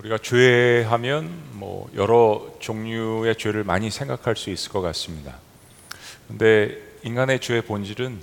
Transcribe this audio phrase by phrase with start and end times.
[0.00, 5.36] 우리가 죄하면 뭐 여러 종류의 죄를 많이 생각할 수 있을 것 같습니다.
[6.26, 8.18] 근데 인간의 죄의 본질은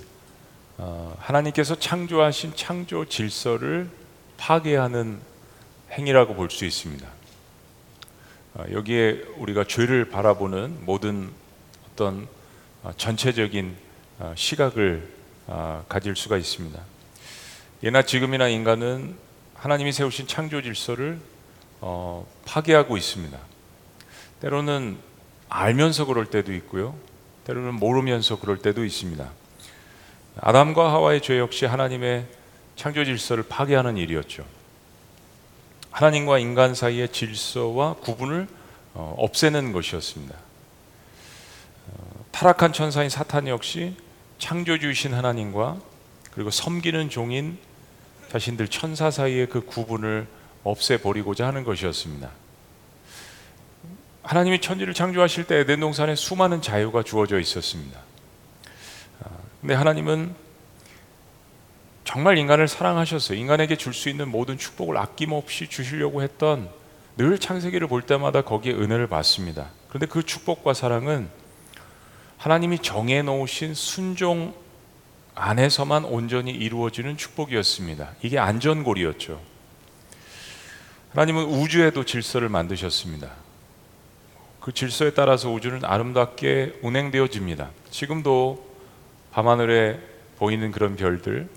[0.78, 3.88] 어, 하나님께서 창조하신 창조 질서를
[4.38, 5.20] 파괴하는
[5.92, 7.06] 행위라고 볼 수 있습니다.
[8.54, 11.30] 어, 여기에 우리가 죄를 바라보는 모든
[11.92, 12.26] 어떤
[12.82, 13.76] 어, 전체적인
[14.18, 15.08] 어, 시각을
[15.46, 16.80] 어, 가질 수가 있습니다.
[17.84, 19.16] 예나 지금이나 인간은
[19.54, 21.20] 하나님이 세우신 창조 질서를
[21.80, 23.38] 어, 파괴하고 있습니다.
[24.40, 24.98] 때로는
[25.48, 26.94] 알면서 그럴 때도 있고요.
[27.44, 29.28] 때로는 모르면서 그럴 때도 있습니다.
[30.40, 32.26] 아담과 하와의 죄 역시 하나님의
[32.76, 34.44] 창조 질서를 파괴하는 일이었죠.
[35.90, 38.46] 하나님과 인간 사이의 질서와 구분을
[38.94, 40.34] 어, 없애는 것이었습니다.
[41.86, 43.96] 어, 타락한 천사인 사탄 역시
[44.38, 45.78] 창조주이신 하나님과
[46.32, 47.58] 그리고 섬기는 종인
[48.30, 50.28] 자신들 천사 사이의 그 구분을
[50.64, 52.30] 없애버리고자 하는 것이었습니다.
[54.22, 57.98] 하나님이 천지를 창조하실 때 에덴 동산에 수많은 자유가 주어져 있었습니다.
[59.24, 59.28] 아,
[59.60, 60.34] 근데 하나님은
[62.04, 63.38] 정말 인간을 사랑하셨어요.
[63.38, 66.68] 인간에게 줄 수 있는 모든 축복을 아낌없이 주시려고 했던
[67.16, 69.70] 늘 창세기를 볼 때마다 거기에 은혜를 받습니다.
[69.88, 71.28] 그런데 그 축복과 사랑은
[72.36, 74.54] 하나님이 정해 놓으신 순종
[75.34, 78.12] 안에서만 온전히 이루어지는 축복이었습니다.
[78.22, 79.40] 이게 안전골이었죠.
[81.12, 83.30] 하나님은 우주에도 질서를 만드셨습니다.
[84.60, 87.70] 그 질서에 따라서 우주는 아름답게 운행되어집니다.
[87.90, 88.66] 지금도
[89.32, 89.98] 밤하늘에
[90.38, 91.48] 보이는 그런 별들,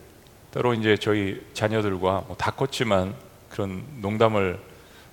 [0.52, 3.14] 때로 이제 저희 자녀들과 뭐다 컸지만
[3.50, 4.60] 그런 농담을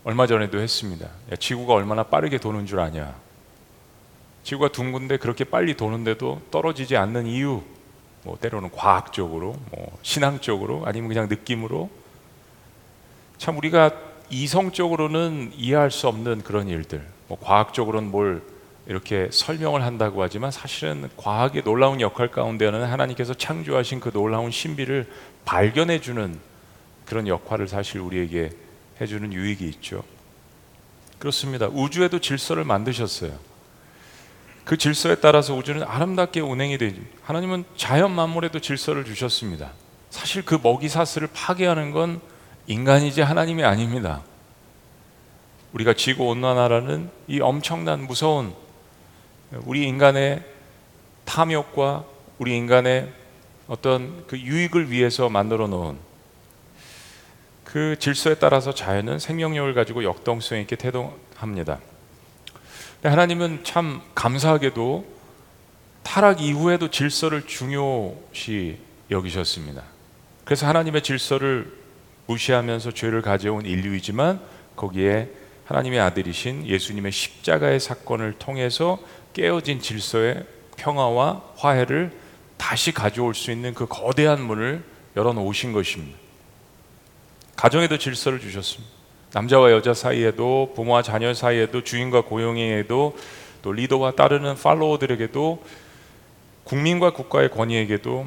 [0.04, 1.06] 얼마 전에도 했습니다.
[1.06, 3.14] 야, 지구가 얼마나 빠르게 도는 줄 아냐?
[4.44, 7.62] 지구가 둥근데 그렇게 빨리 도는데도 떨어지지 않는 이유,
[8.22, 11.90] 뭐 때로는 과학적으로, 뭐 신앙적으로, 아니면 그냥 느낌으로
[13.36, 18.42] 참 우리가 이성적으로는 이해할 수 없는 그런 일들, 뭐 과학적으로는 뭘
[18.86, 25.06] 이렇게 설명을 한다고 하지만 사실은 과학의 놀라운 역할 가운데는 하나님께서 창조하신 그 놀라운 신비를
[25.44, 26.38] 발견해 주는
[27.04, 28.50] 그런 역할을 사실 우리에게
[29.00, 30.02] 해주는 유익이 있죠.
[31.18, 31.68] 그렇습니다.
[31.68, 33.32] 우주에도 질서를 만드셨어요.
[34.64, 37.00] 그 질서에 따라서 우주는 아름답게 운행이 되죠.
[37.22, 39.72] 하나님은 자연 만물에도 질서를 주셨습니다.
[40.10, 42.20] 사실 그 먹이 사슬을 파괴하는 건
[42.68, 44.22] 인간이지 하나님이 아닙니다.
[45.72, 48.52] 우리가 지구 온난화라는 이 엄청난 무서운
[49.64, 50.44] 우리 인간의
[51.24, 52.04] 탐욕과
[52.38, 53.10] 우리 인간의
[53.68, 55.96] 어떤 그 유익을 위해서 만들어 놓은
[57.64, 61.78] 그 질서에 따라서 자연은 생명력을 가지고 역동성 있게 태동합니다.
[63.02, 65.06] 하나님은 참 감사하게도
[66.02, 68.78] 타락 이후에도 질서를 중요시
[69.10, 69.84] 여기셨습니다.
[70.44, 71.87] 그래서 하나님의 질서를
[72.28, 74.40] 무시하면서 죄를 가져온 인류이지만
[74.76, 75.30] 거기에
[75.64, 78.98] 하나님의 아들이신 예수님의 십자가의 사건을 통해서
[79.32, 80.44] 깨어진 질서의
[80.76, 82.12] 평화와 화해를
[82.56, 84.82] 다시 가져올 수 있는 그 거대한 문을
[85.16, 86.18] 열어놓으신 것입니다.
[87.56, 88.94] 가정에도 질서를 주셨습니다.
[89.32, 93.16] 남자와 여자 사이에도 부모와 자녀 사이에도 주인과 고용에도
[93.62, 95.64] 또 리더와 따르는 팔로워들에게도
[96.64, 98.26] 국민과 국가의 권위에게도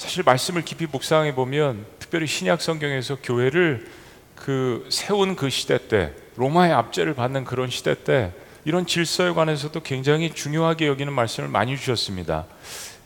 [0.00, 3.86] 사실 말씀을 깊이 묵상해 보면 특별히 신약 성경에서 교회를
[4.34, 8.32] 그 세운 그 시대 때 로마의 압제를 받는 그런 시대 때
[8.64, 12.46] 이런 질서에 관해서도 굉장히 중요하게 여기는 말씀을 많이 주셨습니다.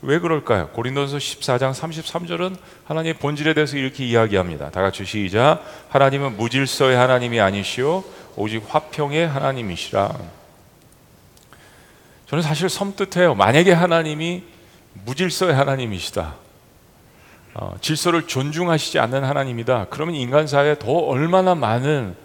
[0.02, 0.68] 왜 그럴까요?
[0.68, 4.70] 고린도서 14장 33절은 하나님의 본질에 대해서 이렇게 이야기합니다.
[4.70, 5.64] 다 같이 시작.
[5.88, 8.04] 하나님은 무질서의 하나님이 아니시오
[8.36, 10.16] 오직 화평의 하나님이시라.
[12.28, 13.34] 저는 사실 섬뜩해요.
[13.34, 14.44] 만약에 하나님이
[15.04, 16.43] 무질서의 하나님이시다.
[17.54, 19.86] 어, 질서를 존중하시지 않는 하나님이다.
[19.90, 22.16] 그러면 인간 사회에 더 얼마나 많은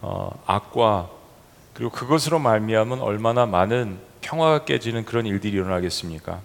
[0.00, 1.10] 어, 악과
[1.74, 6.40] 그리고 그것으로 말미암은 얼마나 많은 평화가 깨지는 그런 일들이 일어나겠습니까?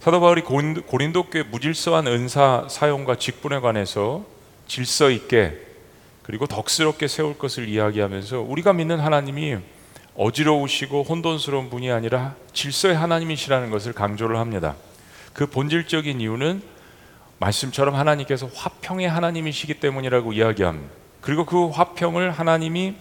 [0.00, 4.24] 사도 바울이 고린도 교회 무질서한 은사 사용과 직분에 관해서
[4.66, 5.58] 질서 있게
[6.22, 9.58] 그리고 덕스럽게 세울 것을 이야기하면서 우리가 믿는 하나님이
[10.14, 14.76] 어지러우시고 혼돈스러운 분이 아니라 질서의 하나님이시라는 것을 강조를 합니다.
[15.32, 16.73] 그 본질적인 이유는
[17.38, 20.92] 말씀처럼 하나님께서 화평의 하나님이시기 때문이라고 이야기합니다.
[21.20, 22.94] 그리고 그 화평을 하나님이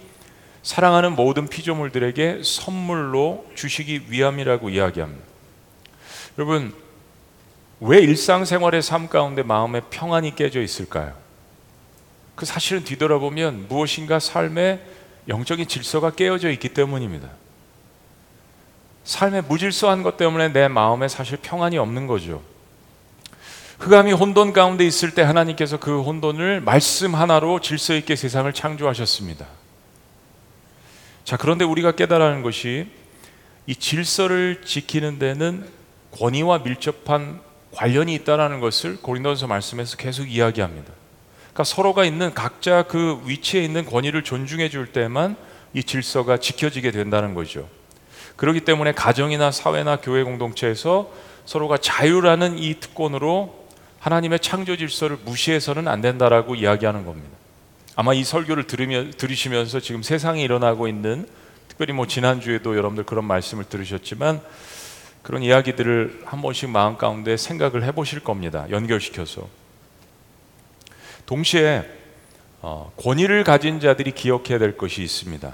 [0.64, 5.24] 사랑하는 모든 피조물들에게 선물로 주시기 위함이라고 이야기합니다.
[6.38, 6.74] 여러분,
[7.82, 11.14] 왜 일상생활의 삶 가운데 마음의 평안이 깨져 있을까요?
[12.36, 14.82] 그 사실은 뒤돌아보면 무엇인가 삶의
[15.28, 17.30] 영적인 질서가 깨어져 있기 때문입니다.
[19.04, 22.42] 삶의 무질서한 것 때문에 내 마음에 사실 평안이 없는 거죠.
[23.84, 29.46] 흑암이 혼돈 가운데 있을 때 하나님께서 그 혼돈을 말씀 하나로 질서 있게 세상을 창조하셨습니다.
[31.26, 32.88] 자, 그런데 우리가 깨달아야 하는 것이
[33.68, 35.68] 이 질서를 지키는 데는
[36.12, 37.42] 권위와 밀접한
[37.74, 40.90] 관련이 있다라는 것을 고린도전서 말씀에서 계속 이야기합니다.
[41.42, 45.36] 그러니까 서로가 있는 각자 그 위치에 있는 권위를 존중해 줄 때만
[45.74, 47.68] 이 질서가 지켜지게 된다는 거죠.
[48.38, 51.12] 그렇기 때문에 가정이나 사회나 교회 공동체에서
[51.46, 53.63] 서로가 자유라는 이 특권으로
[54.04, 57.30] 하나님의 창조 질서를 무시해서는 안 된다라고 이야기하는 겁니다.
[57.96, 61.26] 아마 이 설교를 들으며, 들으시면서 지금 세상에 일어나고 있는
[61.70, 64.42] 특별히 뭐 지난주에도 여러분들 그런 말씀을 들으셨지만
[65.22, 68.66] 그런 이야기들을 한 번씩 마음 가운데 생각을 해보실 겁니다.
[68.70, 69.48] 연결시켜서.
[71.26, 71.90] 동시에
[72.62, 75.54] 어, 권위를 가진 자들이 기억해야 될 것이 있습니다.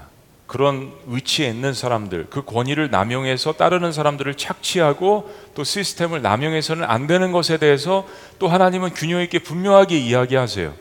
[0.50, 7.30] 그런 위치에 있는 사람들, 그 권위를 남용해서 따르는 사람들을 착취하고 또 시스템을 남용해서는 안 되는
[7.30, 8.04] 것에 대해서
[8.40, 10.74] 또 하나님은 균형 있게 분명하게 이야기하세요.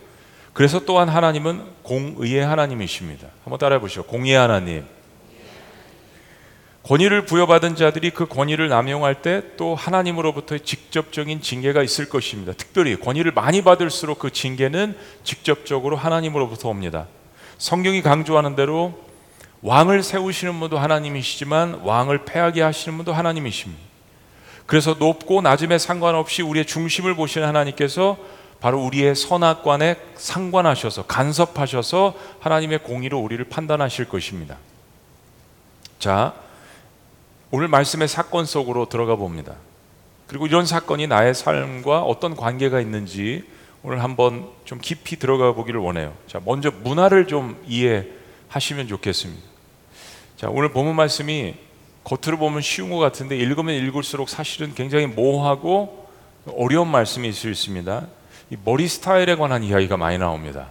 [0.53, 3.27] 그래서 또한 하나님은 공의의 하나님이십니다.
[3.43, 4.05] 한번 따라해 보시죠.
[4.05, 4.85] 공의의 하나님.
[6.81, 12.53] 권위를 부여받은 자들이 그 권위를 남용할 때 또 하나님으로부터의 직접적인 징계가 있을 것입니다.
[12.53, 17.05] 특별히 권위를 많이 받을수록 그 징계는 직접적으로 하나님으로부터 옵니다.
[17.59, 19.08] 성경이 강조하는 대로
[19.61, 23.89] 왕을 세우시는 분도 하나님이시지만 왕을 패하게 하시는 분도 하나님이십니다.
[24.65, 28.17] 그래서 높고 낮음에 상관없이 우리의 중심을 보시는 하나님께서
[28.59, 34.57] 바로 우리의 선악관에 상관하셔서 간섭하셔서 하나님의 공의로 우리를 판단하실 것입니다.
[35.97, 36.33] 자,
[37.51, 39.55] 오늘 말씀의 사건 속으로 들어가 봅니다.
[40.27, 43.43] 그리고 이런 사건이 나의 삶과 어떤 관계가 있는지
[43.81, 46.13] 오늘 한번 좀 깊이 들어가 보기를 원해요.
[46.27, 49.48] 자, 먼저 문화를 좀 이해하시면 좋겠습니다.
[50.39, 51.53] 자, 오늘 본문 말씀이
[52.05, 56.07] 겉으로 보면 쉬운 것 같은데 읽으면 읽을수록 사실은 굉장히 모호하고
[56.55, 58.07] 어려운 말씀이 있을 수 있습니다.
[58.49, 60.69] 이 머리 스타일에 관한 이야기가 많이 나옵니다.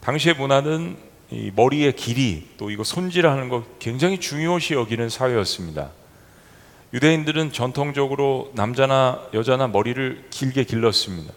[0.00, 0.96] 당시의 문화는
[1.30, 5.90] 이 머리의 길이 또 이거 손질하는 거 굉장히 중요시 여기는 사회였습니다.
[6.92, 11.32] 유대인들은 전통적으로 남자나 여자나 머리를 길게 길렀습니다.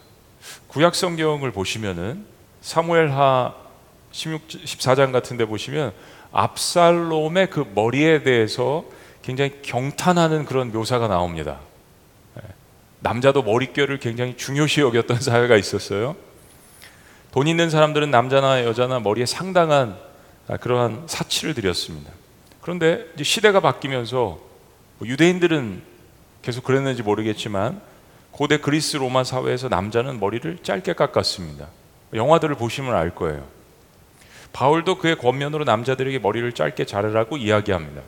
[0.70, 2.26] 구약 성경을 보시면은
[2.62, 3.62] 사무엘하
[4.12, 5.94] 16, 14장 같은 데 보시면
[6.34, 8.84] 압살롬의 그 머리에 대해서
[9.22, 11.60] 굉장히 경탄하는 그런 묘사가 나옵니다.
[12.38, 12.42] 예.
[13.00, 16.16] 남자도 머릿결을 굉장히 중요시 여겼던 사회가 있었어요.
[17.32, 19.98] 돈 있는 사람들은 남자나 여자나 머리에 상당한
[20.60, 22.12] 그러한 사치를 들였습니다.
[22.62, 24.40] 그런데 시대가 바뀌면서
[25.00, 25.82] 뭐 유대인들은
[26.42, 27.82] 계속 그랬는지 모르겠지만
[28.32, 31.68] 고대 그리스 로마 사회에서 남자는 머리를 짧게 깎았습니다.
[32.14, 33.48] 영화들을 보시면 알 거예요.
[34.54, 38.02] 바울도 그의 권면으로 남자들에게 머리를 짧게 자르라고 이야기합니다.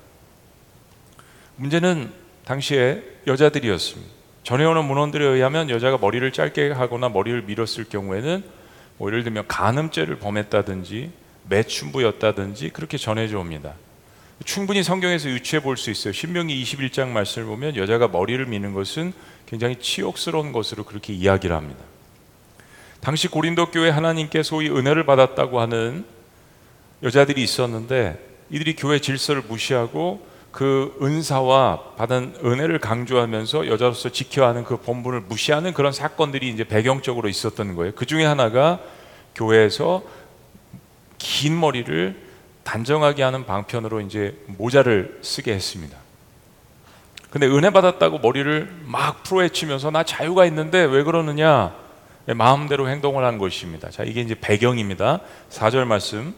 [1.58, 2.12] 문제는
[2.46, 4.14] 당시에 여자들이었습니다.
[4.44, 8.44] 전해오는 문헌들에 의하면 여자가 머리를 짧게 하거나 머리를 밀었을 경우에는
[8.98, 11.12] 뭐 예를 들면 간음죄를 범했다든지
[11.50, 13.74] 매춘부였다든지 그렇게 전해져 옵니다.
[14.44, 16.14] 충분히 성경에서 유추해 볼 수 있어요.
[16.14, 19.14] 신명기 21장 말씀을 보면 여자가 머리를 미는 것은
[19.48, 21.84] 굉장히 치욕스러운 것으로 그렇게 이야기를 합니다.
[23.02, 26.06] 당시 고린도 교회 하나님께 소위 은혜를 받았다고 하는
[27.06, 28.20] 여자들이 있었는데
[28.50, 35.74] 이들이 교회 질서를 무시하고 그 은사와 받은 은혜를 강조하면서 여자로서 지켜야 하는 그 본분을 무시하는
[35.74, 37.94] 그런 사건들이 이제 배경적으로 있었던 거예요.
[37.94, 38.80] 그 중에 하나가
[39.36, 40.04] 교회에서
[41.18, 42.24] 긴 머리를
[42.64, 45.98] 단정하게 하는 방편으로 이제 모자를 쓰게 했습니다.
[47.30, 51.76] 근데 은혜 받았다고 머리를 막 풀어헤치면서 나 자유가 있는데 왜 그러느냐?
[52.28, 53.90] 마음대로 행동을 한 것입니다.
[53.90, 55.20] 자, 이게 이제 배경입니다.
[55.50, 56.34] 4절 말씀.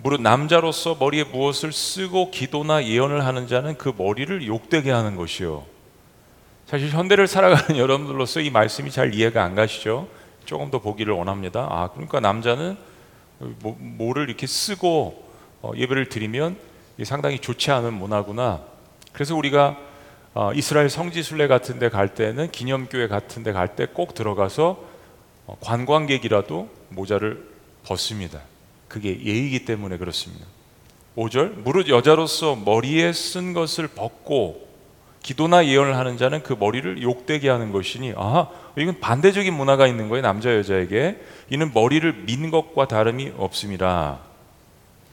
[0.00, 5.64] 무릇 남자로서 머리에 무엇을 쓰고 기도나 예언을 하는 자는 그 머리를 욕되게 하는 것이요.
[6.66, 10.06] 사실 현대를 살아가는 여러분들로서 이 말씀이 잘 이해가 안 가시죠?
[10.44, 11.66] 조금 더 보기를 원합니다.
[11.68, 12.76] 아, 그러니까 남자는
[13.38, 15.28] 뭐, 뭐를 이렇게 쓰고
[15.62, 16.56] 어, 예배를 드리면
[17.02, 18.60] 상당히 좋지 않은 문화구나.
[19.12, 19.76] 그래서 우리가
[20.34, 24.78] 어, 이스라엘 성지 순례 같은 데 갈 때는 기념교회 같은 데 갈 때 꼭 들어가서
[25.46, 27.48] 어, 관광객이라도 모자를
[27.84, 28.40] 벗습니다.
[28.88, 30.46] 그게 예의이기 때문에 그렇습니다.
[31.16, 34.68] 5절 무릇 여자로서 머리에 쓴 것을 벗고
[35.22, 40.22] 기도나 예언을 하는 자는 그 머리를 욕되게 하는 것이니 아 이건 반대적인 문화가 있는 거예요
[40.22, 41.20] 남자 여자에게.
[41.50, 44.20] 이는 머리를 민 것과 다름이 없습니다.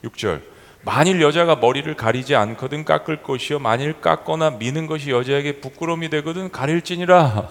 [0.04, 0.42] 6절
[0.82, 7.50] 만일 여자가 머리를 가리지 않거든 깎을 것이요 만일 깎거나 미는 것이 여자에게 부끄러움이 되거든 가릴지니라.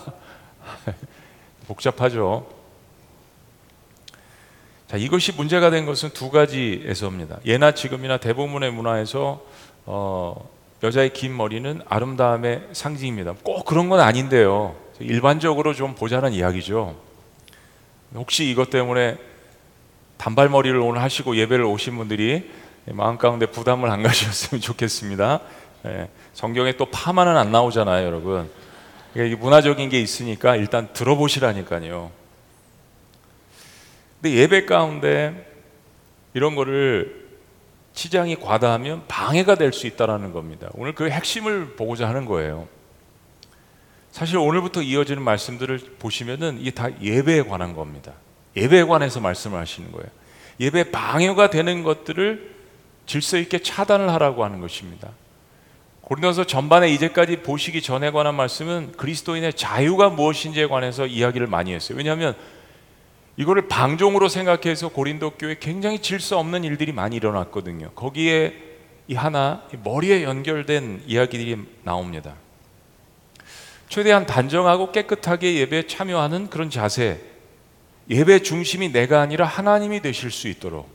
[1.68, 2.55] 복잡하죠
[4.96, 7.40] 자, 이것이 문제가 된 것은 두 가지에서입니다.
[7.46, 9.42] 예나 지금이나 대부분의 문화에서
[9.86, 10.50] 어,
[10.84, 13.34] 여자의 긴 머리는 아름다움의 상징입니다.
[13.44, 14.74] 꼭 그런 건 아닌데요.
[15.02, 16.96] 일반적으로 좀 보자는 이야기죠.
[18.14, 19.18] 혹시 이것 때문에
[20.16, 22.50] 단발머리를 오늘 하시고 예배를 오신 분들이
[22.86, 25.42] 마음 가운데 부담을 안 가셨으면 좋겠습니다.
[25.88, 28.50] 예, 성경에 또 파마는 안 나오잖아요, 여러분.
[29.14, 32.12] 문화적인 게 있으니까 일단 들어보시라니까요.
[34.26, 35.46] 근데 예배 가운데
[36.34, 37.28] 이런 거를
[37.94, 40.68] 치장이 과다하면 방해가 될 수 있다라는 겁니다.
[40.74, 42.68] 오늘 그 핵심을 보고자 하는 거예요.
[44.10, 48.14] 사실 오늘부터 이어지는 말씀들을 보시면은 이게 다 예배에 관한 겁니다.
[48.56, 50.08] 예배에 관해서 말씀을 하시는 거예요.
[50.60, 52.56] 예배 방해가 되는 것들을
[53.06, 55.12] 질서 있게 차단을 하라고 하는 것입니다.
[56.02, 61.96] 고린도서 전반에 이제까지 보시기 전에 관한 말씀은 그리스도인의 자유가 무엇인지에 관해서 이야기를 많이 했어요.
[61.96, 62.36] 왜냐하면
[63.38, 67.92] 이거를 방종으로 생각해서 고린도 교회 굉장히 질서 없는 일들이 많이 일어났거든요.
[67.92, 68.54] 거기에
[69.08, 72.36] 이 하나 머리에 연결된 이야기들이 나옵니다.
[73.90, 77.22] 최대한 단정하고 깨끗하게 예배에 참여하는 그런 자세,
[78.10, 80.90] 예배 중심이 내가 아니라 하나님이 되실 수 있도록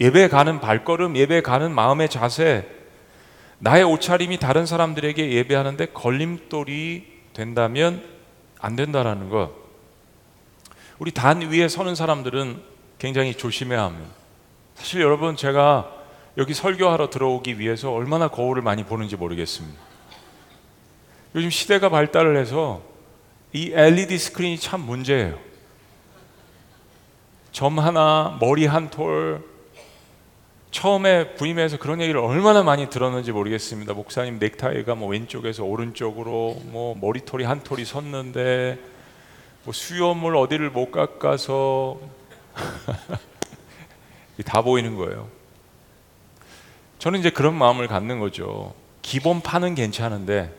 [0.00, 2.66] 예배 가는 발걸음, 예배 가는 마음의 자세,
[3.58, 8.02] 나의 옷차림이 다른 사람들에게 예배하는데 걸림돌이 된다면
[8.58, 9.65] 안 된다라는 것.
[10.98, 12.62] 우리 단 위에 서는 사람들은
[12.98, 14.10] 굉장히 조심해야 합니다.
[14.74, 15.92] 사실 여러분 제가
[16.38, 19.78] 여기 설교하러 들어오기 위해서 얼마나 거울을 많이 보는지 모르겠습니다.
[21.34, 22.82] 요즘 시대가 발달을 해서
[23.52, 25.38] 이 LED 스크린이 참 문제예요.
[27.52, 29.42] 점 하나, 머리 한 톨,
[30.70, 33.94] 처음에 부임해서 그런 얘기를 얼마나 많이 들었는지 모르겠습니다.
[33.94, 38.78] 목사님 넥타이가 뭐 왼쪽에서 오른쪽으로 뭐 머리털이 한 톨이 섰는데
[39.66, 41.98] 뭐 수염을 어디를 못 깎아서
[44.46, 45.28] 다 보이는 거예요.
[47.00, 48.74] 저는 이제 그런 마음을 갖는 거죠.
[49.02, 50.54] 기본 파는 괜찮은데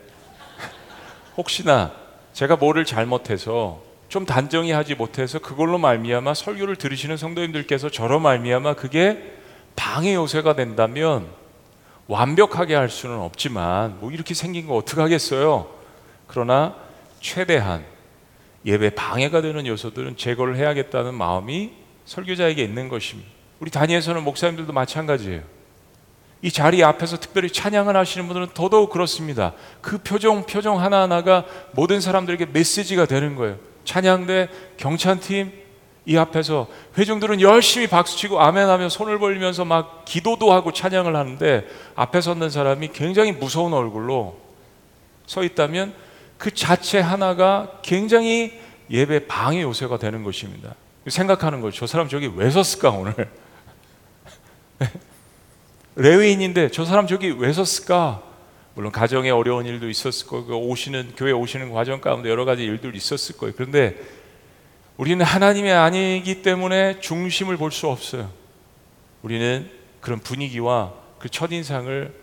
[1.37, 1.93] 혹시나
[2.33, 9.35] 제가 뭐를 잘못해서 좀 단정히 하지 못해서 그걸로 말미암아 설교를 들으시는 성도님들께서 저로 말미암아 그게
[9.77, 11.29] 방해 요소가 된다면
[12.07, 15.69] 완벽하게 할 수는 없지만 뭐 이렇게 생긴 거 어떻게 하겠어요?
[16.27, 16.75] 그러나
[17.21, 17.85] 최대한
[18.67, 21.71] 예배 방해가 되는 요소들은 제거를 해야겠다는 마음이
[22.05, 23.29] 설교자에게 있는 것입니다.
[23.61, 25.41] 우리 단위에서는 목사님들도 마찬가지예요.
[26.41, 29.53] 이 자리 앞에서 특별히 찬양을 하시는 분들은 더더욱 그렇습니다.
[29.81, 33.57] 그 표정 표정 하나하나가 모든 사람들에게 메시지가 되는 거예요.
[33.85, 35.51] 찬양대 경찬팀
[36.05, 42.49] 이 앞에서 회중들은 열심히 박수치고 아멘하며 손을 벌리면서 막 기도도 하고 찬양을 하는데 앞에 섰는
[42.49, 44.37] 사람이 굉장히 무서운 얼굴로
[45.25, 45.93] 서 있다면
[46.37, 50.75] 그 자체 하나가 굉장히 예배 방해 요소가 되는 것입니다.
[51.07, 51.79] 생각하는 거죠.
[51.79, 53.13] 저 사람 저기 왜 섰을까 오늘?
[55.95, 58.23] 레위인인데 저 사람 저기 왜 섰을까?
[58.75, 63.35] 물론 가정에 어려운 일도 있었을 거고 오시는 교회 오시는 과정 가운데 여러 가지 일도 있었을
[63.37, 63.53] 거예요.
[63.55, 63.97] 그런데
[64.97, 68.29] 우리는 하나님이 아니기 때문에 중심을 볼 수 없어요.
[69.23, 69.69] 우리는
[70.01, 72.13] 그런 분위기와 그 첫인상을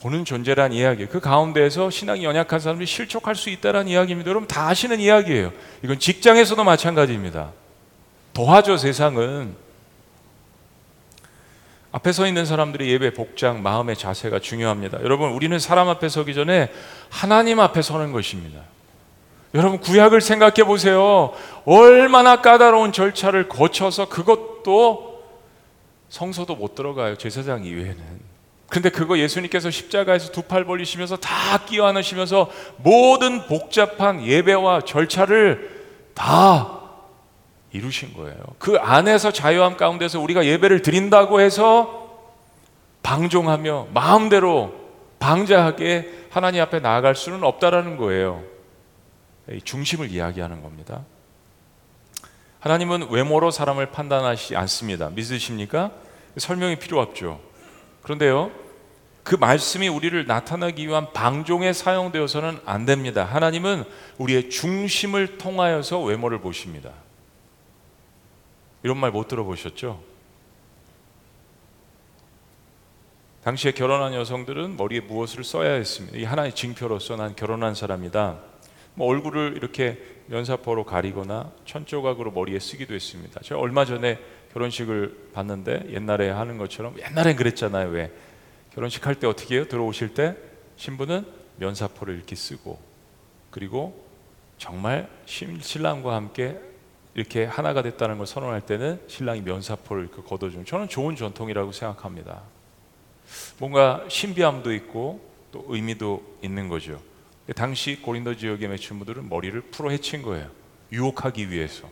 [0.00, 1.06] 보는 존재란 이야기.
[1.06, 4.30] 그 가운데에서 신앙이 연약한 사람들이 실족할 수 있다는 이야기입니다.
[4.30, 5.52] 여러분 다 아시는 이야기예요.
[5.82, 7.52] 이건 직장에서도 마찬가지입니다.
[8.32, 9.56] 도와줘 세상은
[11.90, 15.02] 앞에 서 있는 사람들의 예배 복장, 마음의 자세가 중요합니다.
[15.02, 16.70] 여러분 우리는 사람 앞에 서기 전에
[17.08, 18.60] 하나님 앞에 서는 것입니다.
[19.54, 21.32] 여러분 구약을 생각해 보세요.
[21.64, 25.24] 얼마나 까다로운 절차를 거쳐서 그것도
[26.10, 27.16] 성소도 못 들어가요.
[27.16, 28.27] 제사장 이외에는.
[28.68, 35.84] 근데 그거 예수님께서 십자가에서 두 팔 벌리시면서 다 끼워 안으시면서 모든 복잡한 예배와 절차를
[36.14, 36.80] 다
[37.72, 38.36] 이루신 거예요.
[38.58, 42.08] 그 안에서 자유함 가운데서 우리가 예배를 드린다고 해서
[43.02, 44.74] 방종하며 마음대로
[45.18, 48.42] 방자하게 하나님 앞에 나아갈 수는 없다라는 거예요.
[49.64, 51.04] 중심을 이야기하는 겁니다.
[52.60, 55.08] 하나님은 외모로 사람을 판단하시 않습니다.
[55.10, 55.90] 믿으십니까?
[56.36, 57.40] 설명이 필요 없죠.
[58.08, 58.50] 그런데요,
[59.22, 63.24] 그 말씀이 우리를 나타나기 위한 방종에 사용되어서는 안 됩니다.
[63.26, 63.84] 하나님은
[64.16, 66.90] 우리의 중심을 통하여서 외모를 보십니다.
[68.82, 70.02] 이런 말 못 들어보셨죠?
[73.44, 76.16] 당시에 결혼한 여성들은 머리에 무엇을 써야 했습니다.
[76.16, 78.38] 이 하나의 징표로서 난 결혼한 사람이다.
[78.94, 83.40] 뭐 얼굴을 이렇게 면사포로 가리거나 천조각으로 머리에 쓰기도 했습니다.
[83.42, 84.18] 제가 얼마 전에
[84.52, 87.88] 결혼식을 봤는데 옛날에 하는 것처럼 옛날엔 그랬잖아요.
[87.90, 88.12] 왜
[88.74, 89.68] 결혼식 할 때 어떻게 해요?
[89.68, 90.36] 들어오실 때
[90.76, 91.26] 신부는
[91.56, 92.78] 면사포를 이렇게 쓰고
[93.50, 94.06] 그리고
[94.58, 96.58] 정말 신랑과 함께
[97.14, 102.42] 이렇게 하나가 됐다는 걸 선언할 때는 신랑이 면사포를 이렇게 걷어주는 저는 좋은 전통이라고 생각합니다.
[103.58, 107.00] 뭔가 신비함도 있고 또 의미도 있는 거죠.
[107.56, 110.50] 당시 고린도 지역의 매춘부들은 머리를 풀어 헤친 거예요.
[110.92, 111.88] 유혹하기 위해서.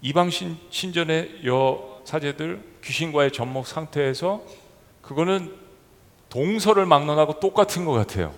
[0.00, 4.42] 이방 신, 신전의 여 사제들 귀신과의 접목 상태에서
[5.02, 5.54] 그거는
[6.28, 8.34] 동서를 막론하고 똑같은 것 같아요.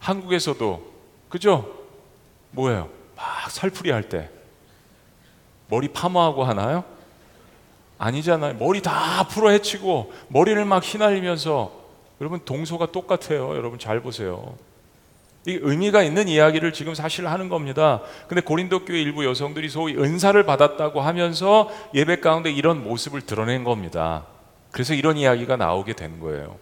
[0.00, 0.92] 한국에서도
[1.28, 1.78] 그죠?
[2.50, 2.88] 뭐예요?
[3.16, 4.30] 막 살풀이 할 때
[5.68, 6.82] 머리 파마하고 하나요?
[7.98, 8.54] 아니잖아요.
[8.54, 11.72] 머리 다 풀어 헤치고 머리를 막 휘날리면서
[12.20, 13.54] 여러분 동서가 똑같아요.
[13.54, 14.56] 여러분 잘 보세요.
[15.46, 18.02] 이 의미가 있는 이야기를 지금 사실 하는 겁니다.
[18.26, 24.26] 근데 고린도 교회 일부 여성들이 소위 은사를 받았다고 하면서 예배 가운데 이런 모습을 드러낸 겁니다.
[24.72, 26.56] 그래서 이런 이야기가 나오게 된 거예요.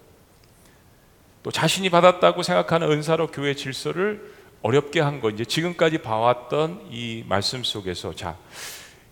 [1.43, 7.63] 또 자신이 받았다고 생각하는 은사로 교회 질서를 어렵게 한 거, 이제 지금까지 봐왔던 이 말씀
[7.63, 8.37] 속에서 자,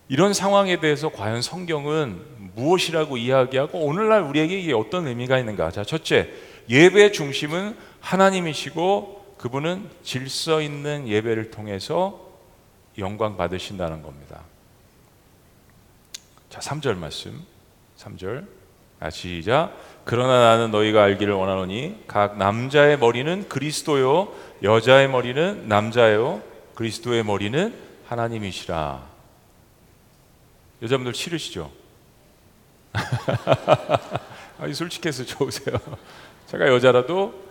[0.08, 2.20] 이런 상황에 대해서 과연 성경은
[2.54, 5.70] 무엇이라고 이야기하고 오늘날 우리에게 이게 어떤 의미가 있는가?
[5.70, 6.28] 자, 첫째,
[6.68, 12.18] 예배의 중심은 하나님이시고 그분은 질서 있는 예배를 통해서
[12.96, 14.40] 영광 받으신다는 겁니다.
[16.48, 17.44] 자, 3절 말씀.
[17.98, 18.46] 3절.
[19.00, 19.78] 아, 시작.
[20.06, 24.32] 그러나 나는 너희가 알기를 원하노니 각 남자의 머리는 그리스도요
[24.62, 26.42] 여자의 머리는 남자요
[26.74, 29.06] 그리스도의 머리는 하나님이시라.
[30.80, 31.70] 여자분들 싫으시죠?
[32.96, 35.76] 아, 솔직해서 좋으세요.
[36.48, 37.43] 제가 여자라도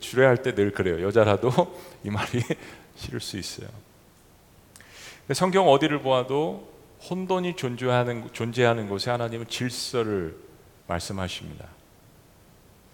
[0.00, 1.02] 주례할 때 늘 그래요.
[1.06, 1.50] 여자라도
[2.04, 2.42] 이 말이
[2.96, 3.68] 싫을 수 있어요.
[5.32, 6.72] 성경 어디를 보아도
[7.08, 10.36] 혼돈이 존재하는, 존재하는 곳에 하나님은 질서를
[10.86, 11.66] 말씀하십니다.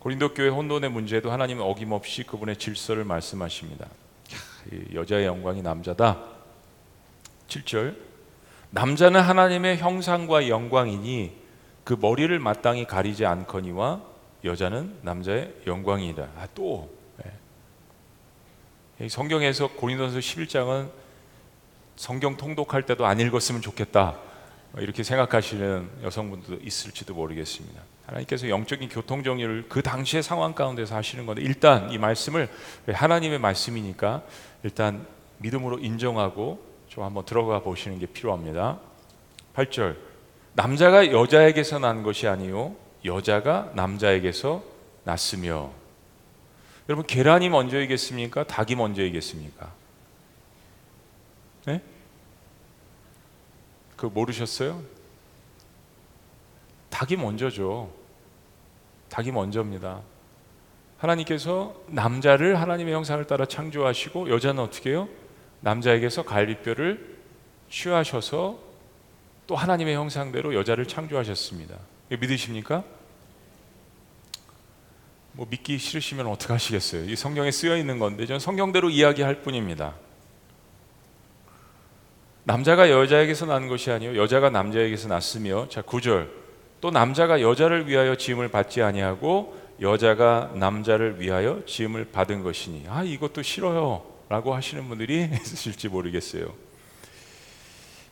[0.01, 3.89] 고린도 교회 혼돈의 문제도 하나님은 어김없이 그분의 질서를 말씀하십니다.
[4.93, 6.23] 여자의 영광이 남자다.
[7.49, 7.97] 7절
[8.71, 11.33] 남자는 하나님의 형상과 영광이니
[11.85, 14.03] 그 머리를 마땅히 가리지 않거니와
[14.45, 16.29] 여자는 남자의 영광이다.
[16.37, 16.91] 아, 또
[18.99, 19.09] 네.
[19.09, 20.91] 성경에서 고린도서 11장은
[21.97, 24.19] 성경 통독할 때도 안 읽었으면 좋겠다.
[24.79, 27.81] 이렇게 생각하시는 여성분도 있을지도 모르겠습니다.
[28.07, 32.49] 하나님께서 영적인 교통 정리를 그 당시의 상황 가운데서 하시는 건데 일단 이 말씀을
[32.89, 34.23] 하나님의 말씀이니까
[34.63, 35.07] 일단
[35.39, 38.79] 믿음으로 인정하고 좀 한번 들어가 보시는 게 필요합니다.
[39.55, 39.97] 8절.
[40.55, 44.63] 남자가 여자에게서 난 것이 아니요 여자가 남자에게서
[45.05, 45.73] 났으며
[46.89, 48.45] 여러분 계란이 먼저이겠습니까?
[48.45, 49.73] 닭이 먼저이겠습니까?
[51.67, 51.83] 네?
[53.97, 54.83] 그 모르셨어요?
[56.91, 57.91] 닭이 먼저죠.
[59.09, 60.01] 닭이 먼저입니다.
[60.99, 65.09] 하나님께서 남자를 하나님의 형상을 따라 창조하시고 여자는 어떻게 해요?
[65.61, 67.19] 남자에게서 갈비뼈를
[67.71, 68.59] 취하셔서
[69.47, 71.77] 또 하나님의 형상대로 여자를 창조하셨습니다.
[72.09, 72.85] 믿으십니까?
[75.33, 77.05] 뭐 믿기 싫으시면 어떻게 하시겠어요?
[77.05, 79.95] 이 성경에 쓰여 있는 건데 저는 성경대로 이야기할 뿐입니다.
[82.45, 86.29] 남자가 여자에게서 난 것이 아니요 여자가 남자에게서 났으며 자 9절
[86.81, 93.43] 또 남자가 여자를 위하여 지음을 받지 아니하고 여자가 남자를 위하여 지음을 받은 것이니 아 이것도
[93.43, 94.05] 싫어요.
[94.29, 96.55] 라고 하시는 분들이 있으실지 모르겠어요.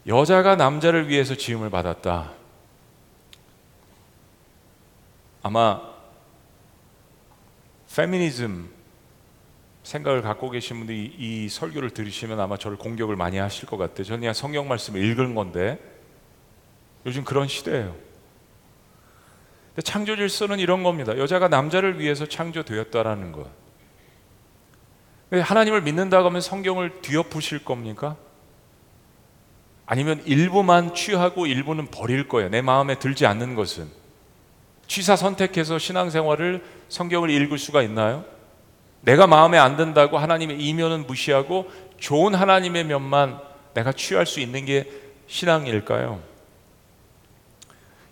[0.06, 2.32] 여자가 남자를 위해서 지음을 받았다.
[5.42, 5.80] 아마
[7.94, 8.70] 페미니즘
[9.82, 14.04] 생각을 갖고 계신 분들이 이 설교를 들으시면 아마 저를 공격을 많이 하실 것 같아요.
[14.04, 15.78] 저는 그냥 성경 말씀을 읽은 건데
[17.04, 17.94] 요즘 그런 시대예요.
[19.84, 21.16] 창조 질서는 이런 겁니다.
[21.18, 23.50] 여자가 남자를 위해서 창조되었다라는 것.
[25.32, 28.16] 하나님을 믿는다고 하면 성경을 뒤엎으실 겁니까?
[29.86, 32.50] 아니면 일부만 취하고 일부는 버릴 거예요.
[32.50, 34.01] 내 마음에 들지 않는 것은.
[34.86, 38.24] 취사 선택해서 신앙생활을 성경을 읽을 수가 있나요?
[39.00, 43.40] 내가 마음에 안 든다고 하나님의 이면은 무시하고 좋은 하나님의 면만
[43.74, 44.90] 내가 취할 수 있는 게
[45.26, 46.20] 신앙일까요?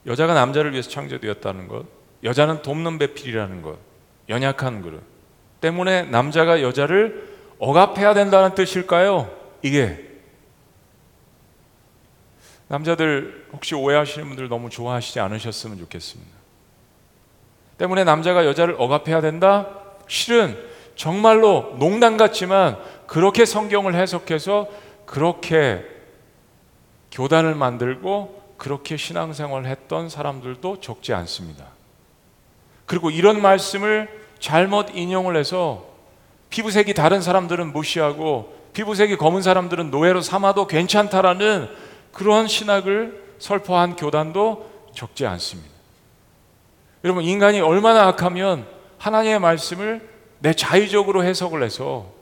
[0.07, 1.85] 여자가 남자를 위해서 창조되었다는 것,
[2.25, 3.79] 여자는 돕는 배필이라는 것,
[4.29, 5.03] 연약한 그릇.
[5.61, 7.29] 때문에 남자가 여자를
[7.59, 9.31] 억압해야 된다는 뜻일까요?
[9.63, 10.09] 이게
[12.69, 16.40] 남자들 혹시 오해하시는 분들 너무 좋아하시지 않으셨으면 좋겠습니다.
[17.81, 19.67] 때문에 남자가 여자를 억압해야 된다?
[20.07, 20.55] 실은
[20.97, 24.69] 정말로 농담 같지만 그렇게 성경을 해석해서
[25.07, 25.83] 그렇게
[27.11, 31.65] 교단을 만들고 그렇게 신앙생활을 했던 사람들도 적지 않습니다.
[32.85, 35.87] 그리고 이런 말씀을 잘못 인용을 해서
[36.51, 41.71] 피부색이 다른 사람들은 무시하고 피부색이 검은 사람들은 노예로 삼아도 괜찮다라는
[42.13, 45.70] 그러한 신학을 설포한 교단도 적지 않습니다.
[47.05, 48.67] 여러분 인간이 얼마나 악하면
[48.99, 50.09] 하나님의 말씀을
[50.41, 52.13] 내 자의적으로 해석을 해서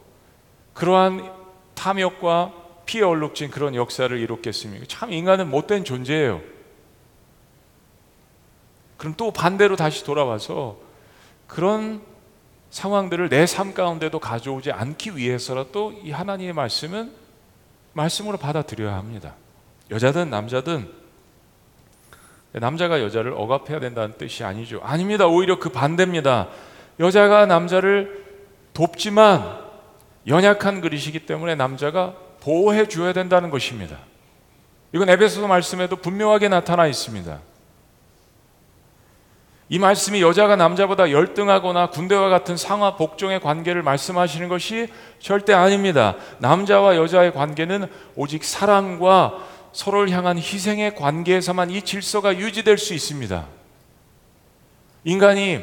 [0.74, 1.32] 그러한
[1.74, 2.52] 탐욕과
[2.86, 4.86] 피해 얼룩진 그런 역사를 이뤘겠습니까?
[4.88, 6.40] 참 인간은 못된 존재예요.
[8.96, 10.76] 그럼 또 반대로 다시 돌아와서
[11.46, 12.02] 그런
[12.70, 17.12] 상황들을 내 삶 가운데도 가져오지 않기 위해서라도 이 하나님의 말씀은
[17.92, 19.34] 말씀으로 받아들여야 합니다.
[19.90, 20.90] 여자든 남자든
[22.52, 24.80] 남자가 여자를 억압해야 된다는 뜻이 아니죠.
[24.82, 25.26] 아닙니다.
[25.26, 26.48] 오히려 그 반대입니다.
[26.98, 28.24] 여자가 남자를
[28.72, 29.58] 돕지만
[30.26, 33.98] 연약한 그릇이기 때문에 남자가 보호해 줘야 된다는 것입니다.
[34.92, 37.40] 이건 에베소서 말씀에도 분명하게 나타나 있습니다.
[39.70, 46.16] 이 말씀이 여자가 남자보다 열등하거나 군대와 같은 상하 복종의 관계를 말씀하시는 것이 절대 아닙니다.
[46.38, 53.46] 남자와 여자의 관계는 오직 사랑과 서로를 향한 희생의 관계에서만 이 질서가 유지될 수 있습니다.
[55.04, 55.62] 인간이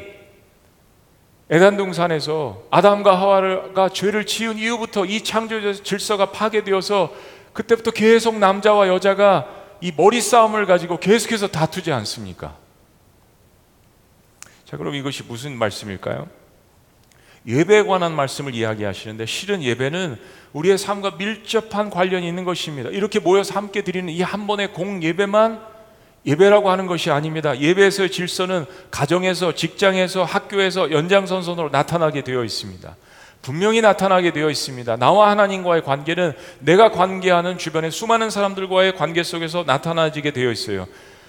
[1.48, 7.12] 에단 동산에서 아담과 하와가 죄를 지은 이후부터 이 창조 질서가 파괴되어서
[7.52, 9.46] 그때부터 계속 남자와 여자가
[9.80, 12.56] 이 머리 싸움을 가지고 계속해서 다투지 않습니까?
[14.64, 16.28] 자, 그럼 이것이 무슨 말씀일까요?
[17.46, 20.16] 예배에 관한 말씀을 이야기하시는데 실은 예배는
[20.52, 22.90] 우리의 삶과 밀접한 관련이 있는 것입니다.
[22.90, 25.60] 이렇게 모여서 함께 드리는 이 한 번의 공 예배만
[26.26, 27.56] 예배라고 하는 것이 아닙니다.
[27.58, 32.96] 예배에서의 질서는 가정에서, 직장에서, 학교에서 연장선선으로 나타나게 되어 있습니다.
[33.42, 34.96] 분명히 나타나게 되어 있습니다.
[34.96, 40.88] 나와 하나님과의 관계는 내가 관계하는 주변의 수많은 사람들과의 관계 속에서 나타나지게 되어 있어요.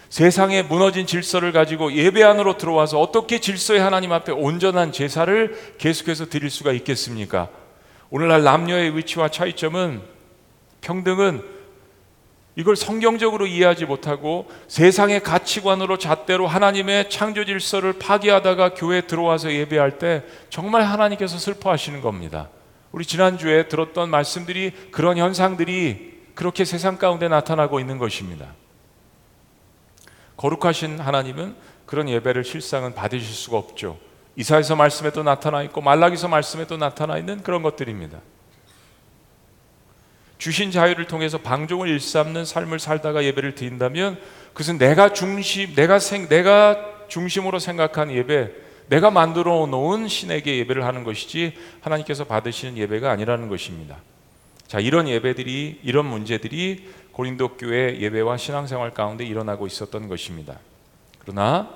[0.10, 6.50] 세상에 무너진 질서를 가지고 예배 안으로 들어와서 어떻게 질서의 하나님 앞에 온전한 제사를 계속해서 드릴
[6.50, 7.50] 수가 있겠습니까?
[8.10, 10.02] 오늘날 남녀의 위치와 차이점은
[10.82, 11.58] 평등은
[12.56, 20.24] 이걸 성경적으로 이해하지 못하고 세상의 가치관으로 잣대로 하나님의 창조 질서를 파괴하다가 교회에 들어와서 예배할 때
[20.50, 22.50] 정말 하나님께서 슬퍼하시는 겁니다.
[22.92, 28.48] 우리 지난주에 들었던 말씀들이 그런 현상들이 그렇게 세상 가운데 나타나고 있는 것입니다.
[30.38, 33.98] 거룩하신 하나님은 그런 예배를 실상은 받으실 수가 없죠.
[34.36, 38.20] 이사에서 말씀에도 나타나 있고 말라기서 말씀에도 나타나 있는 그런 것들입니다.
[40.38, 44.20] 주신 자유를 통해서 방종을 일삼는 삶을 살다가 예배를 드린다면
[44.54, 48.52] 그것은 내가 중심, 내가 생, 내가 중심으로 생각한 예배,
[48.90, 53.98] 내가 만들어 놓은 신에게 예배를 하는 것이지 하나님께서 받으시는 예배가 아니라는 것입니다.
[54.68, 60.60] 자, 이런 예배들이 이런 문제들이 고린도 교회 예배와 신앙생활 가운데 일어나고 있었던 것입니다.
[61.18, 61.68] 그러나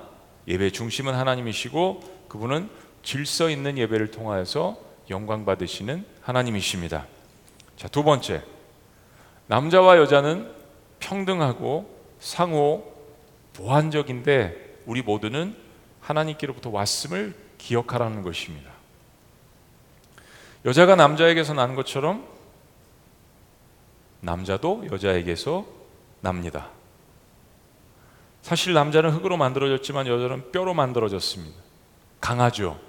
[0.48, 2.70] 예배 중심은 하나님이시고 그분은
[3.02, 4.78] 질서 있는 예배를 통하여서
[5.10, 7.08] 영광 받으시는 하나님이십니다.
[7.76, 8.44] 자, 두 번째.
[9.48, 10.52] 남자와 여자는
[11.00, 12.94] 평등하고 상호
[13.54, 15.56] 보완적인데 우리 모두는
[16.02, 18.70] 하나님께로부터 왔음을 기억하라는 것입니다.
[20.66, 22.31] 여자가 남자에게서 난 것처럼
[24.22, 25.66] 남자도 여자에게서
[26.22, 26.70] 납니다.
[28.42, 31.56] 사실 남자는 흙으로 만들어졌지만 여자는 뼈로 만들어졌습니다.
[32.20, 32.80] 강하죠.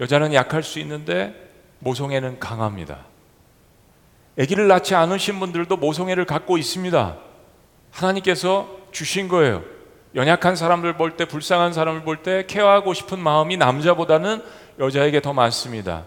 [0.00, 3.06] 여자는 약할 수 있는데 모성애는 강합니다.
[4.38, 7.18] 아기를 낳지 않으신 분들도 모성애를 갖고 있습니다.
[7.90, 9.62] 하나님께서 주신 거예요.
[10.14, 14.42] 연약한 사람들 볼 때, 불쌍한 사람을 볼 때 케어하고 싶은 마음이 남자보다는
[14.78, 16.04] 여자에게 더 많습니다.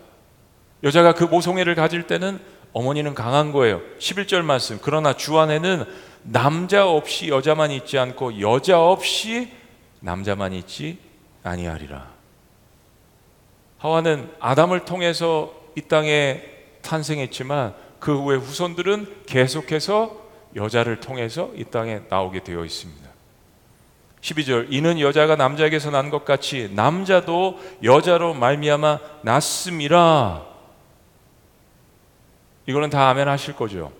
[0.83, 2.39] 여자가 그 모성애를 가질 때는
[2.73, 3.81] 어머니는 강한 거예요.
[3.99, 4.79] 11절 말씀.
[4.81, 5.85] 그러나 주 안에는
[6.23, 9.51] 남자 없이 여자만 있지 않고 여자 없이
[9.99, 10.97] 남자만 있지
[11.43, 12.07] 아니하리라.
[13.77, 16.41] 하와는 아담을 통해서 이 땅에
[16.81, 20.21] 탄생했지만 그 후에 후손들은 계속해서
[20.55, 23.03] 여자를 통해서 이 땅에 나오게 되어 있습니다.
[24.21, 30.52] 12절 이는 여자가 남자에게서 난 것 같이 남자도 여자로 말미암아 났음이라
[32.65, 33.91] 이거는 다 아멘 하실 거죠.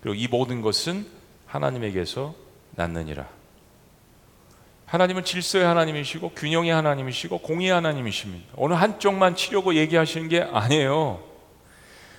[0.00, 1.06] 그리고 이 모든 것은
[1.46, 2.34] 하나님에게서
[2.72, 3.26] 났느니라.
[4.86, 8.46] 하나님은 질서의 하나님이시고 균형의 하나님이시고 공의의 하나님이십니다.
[8.56, 11.22] 어느 한쪽만 치려고 얘기하시는 게 아니에요.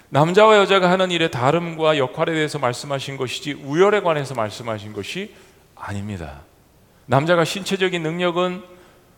[0.09, 5.33] 남자와 여자가 하는 일의 다름과 역할에 대해서 말씀하신 것이지 우열에 관해서 말씀하신 것이
[5.75, 6.41] 아닙니다.
[7.05, 8.63] 남자가 신체적인 능력은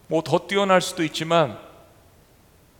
[0.07, 1.57] 뭐 더 뛰어날 수도 있지만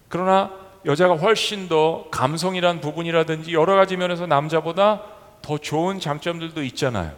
[0.10, 0.52] 그러나
[0.86, 5.02] 여자가 훨씬 더 감성이란 부분이라든지 여러 가지 면에서 남자보다
[5.42, 7.12] 더 좋은 장점들도 있잖아요.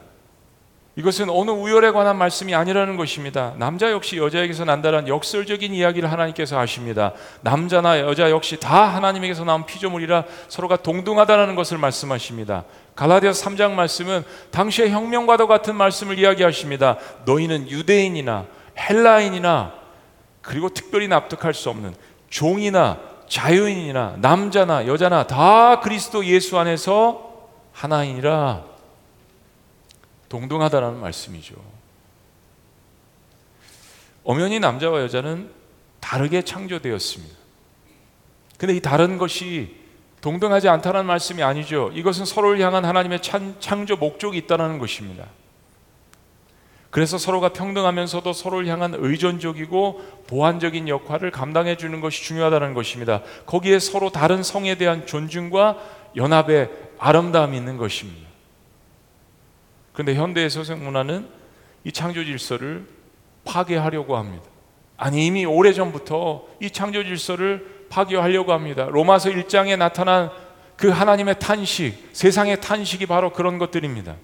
[0.96, 3.56] 이것은 어느 우열에 관한 말씀이 아니라는 것입니다.
[3.58, 7.14] 남자 역시 여자에게서 난다는 역설적인 이야기를 하나님께서 하십니다.
[7.42, 12.66] 남자나 여자 역시 다 하나님에게서 나온 피조물이라 서로가 동등하다는 것을 말씀하십니다.
[12.96, 16.98] 갈라디아서 3장 말씀은 당시의 혁명과도 같은 말씀을 이야기하십니다.
[17.26, 18.46] 너희는 유대인이나
[18.78, 19.74] 헬라인이나
[20.44, 21.96] 그리고 특별히 납득할 수 없는
[22.30, 28.64] 종이나 자유인이나 남자나 여자나 다 그리스도 예수 안에서 하나이니라
[30.30, 31.56] 동등하다라는 말씀이죠.
[34.24, 35.52] 엄연히 남자와 여자는
[36.00, 37.36] 다르게 창조되었습니다.
[38.58, 39.76] 근데 이 다른 것이
[40.22, 41.92] 동등하지 않다는 말씀이 아니죠.
[41.94, 45.26] 이것은 서로를 향한 하나님의 창조 목적이 있다는 것입니다.
[46.94, 53.24] 그래서 서로가 평등하면서도 서로를 향한 의존적이고 보완적인 역할을 감당해 주는 것이 중요하다는 것입니다.
[53.48, 55.78] 거기에 서로 다른 성에 대한 존중과
[56.16, 58.30] 연합의 아름다움이 있는 것입니다.
[59.94, 61.28] 그런데 현대의 서생 문화는
[61.84, 62.86] 이 창조 질서를
[63.44, 64.46] 파괴하려고 합니다.
[64.96, 68.86] 아니 이미 오래전부터 이 창조 질서를 파괴하려고 합니다.
[68.92, 70.30] 로마서 1장에 나타난
[70.78, 74.16] 그 하나님의 탄식, 세상의 탄식이 바로 그런 것들입니다.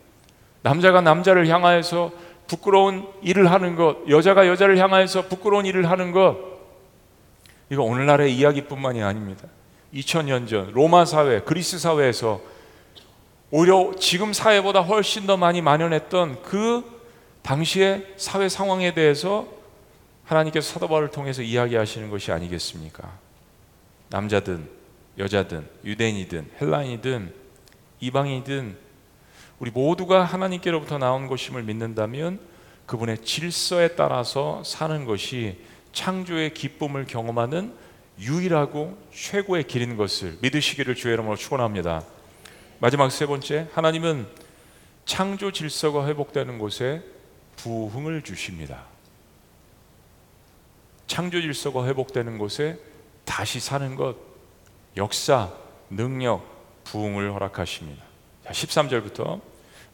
[0.62, 6.38] 남자가 남자를 향하여서 부끄러운 일을 하는 것, 여자가 여자를 향하여서 부끄러운 일을 하는 것,
[7.70, 9.48] 이거 오늘날의 이야기뿐만이 아닙니다.
[9.94, 12.42] 2000년 전 로마 사회, 그리스 사회에서
[13.52, 16.84] 오히려 지금 사회보다 훨씬 더 많이 만연했던 그
[17.44, 19.48] 당시의 사회 상황에 대해서
[20.26, 23.12] 하나님께서 사도 바울을 통해서 이야기하시는 것이 아니겠습니까?
[24.10, 24.68] 남자든
[25.18, 27.34] 여자든 유대인이든 헬라인이든
[28.00, 28.89] 이방인이든
[29.60, 32.40] 우리 모두가 하나님께로부터 나온 것임을 믿는다면
[32.86, 35.60] 그분의 질서에 따라서 사는 것이
[35.92, 37.74] 창조의 기쁨을 경험하는
[38.20, 42.04] 유일하고 최고의 길인 것을 믿으시기를 주의 이름으로 축원합니다.
[42.80, 44.28] 마지막 세 번째, 하나님은
[45.06, 47.04] 창조 질서가 회복되는 곳에
[47.58, 48.86] 부흥을 주십니다.
[51.08, 52.80] 창조 질서가 회복되는 곳에
[53.26, 54.16] 다시 사는 것,
[54.96, 55.52] 역사,
[55.90, 56.46] 능력,
[56.86, 58.04] 부흥을 허락하십니다.
[58.46, 59.42] 자, 13절부터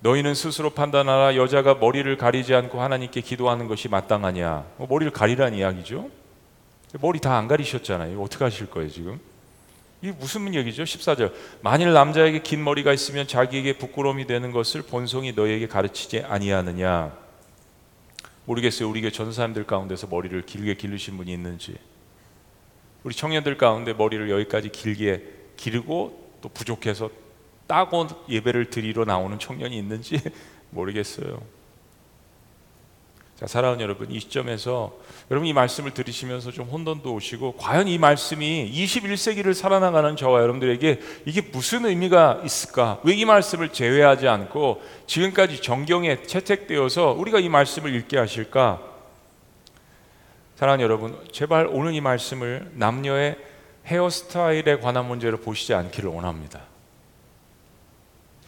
[0.06, 4.64] 너희는 스스로 판단하라 여자가 머리를 가리지 않고 하나님께 기도하는 것이 마땅하냐.
[4.78, 6.12] 뭐 머리를 가리라는 이야기죠.
[7.02, 8.22] 머리 다 안 가리셨잖아요.
[8.22, 9.20] 어떻게 하실 거예요, 지금?
[10.04, 10.84] 이게 무슨 얘기죠?
[10.84, 11.34] 14절.
[11.62, 17.12] 만일 남자에게 긴 머리가 있으면 자기에게 부끄러움이 되는 것을 본성이 너에게 가르치지 아니하느냐.
[18.46, 18.88] 모르겠어요.
[18.88, 21.76] 우리 교 전사님들 가운데서 머리를 길게 기르신 분이 있는지.
[23.04, 25.24] 우리 청년들 가운데 머리를 여기까지 길게
[25.58, 27.10] 기르고 또 부족해서
[27.68, 30.22] 따고 예배를 드리러 나오는 청년이 있는지
[30.72, 31.42] 모르겠어요.
[33.36, 34.94] 자, 사랑하는 여러분, 이 시점에서
[35.30, 41.42] 여러분 이 말씀을 들으시면서 좀 혼돈도 오시고 과연 이 말씀이 21세기를 살아나가는 저와 여러분들에게 이게
[41.42, 43.02] 무슨 의미가 있을까?
[43.04, 48.82] 왜 이 말씀을 제외하지 않고 지금까지 정경에 채택되어서 우리가 이 말씀을 읽게 하실까?
[50.56, 53.38] 사랑하는 여러분, 제발 오늘 이 말씀을 남녀의
[53.86, 56.62] 헤어스타일에 관한 문제로 보시지 않기를 원합니다.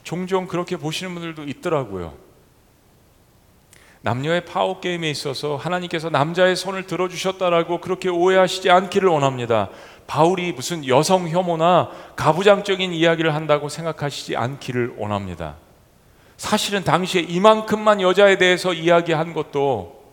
[0.07, 2.13] 종종 그렇게 보시는 분들도 있더라고요.
[3.99, 9.67] 남녀의 파워 게임에 있어서 하나님께서 남자의 손을 들어주셨다라고 그렇게 오해하시지 않기를 원합니다.
[10.07, 15.55] 바울이 무슨 여성 혐오나 가부장적인 이야기를 한다고 생각하시지 않기를 원합니다.
[16.37, 20.05] 사실은 당시에 이만큼만 여자에 대해서 이야기한 것도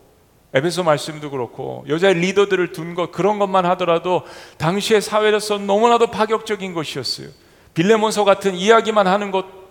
[0.53, 4.23] 에베소 말씀도 그렇고 여자의 리더들을 둔 것 그런 것만 하더라도
[4.57, 7.29] 당시의 사회로서 너무나도 파격적인 것이었어요.
[7.73, 9.64] 빌레몬서 같은 이야기만 하는 것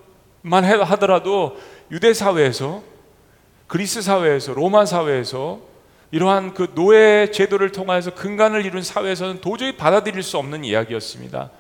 [0.47, 1.57] 만 하더라도
[1.91, 2.83] 유대 사회에서
[3.67, 5.61] 그리스 사회에서 로마 사회에서
[6.11, 11.51] 이러한 그 노예 제도를 통해서 근간을 이룬 사회에서는 도저히 받아들일 수 없는 이야기였습니다.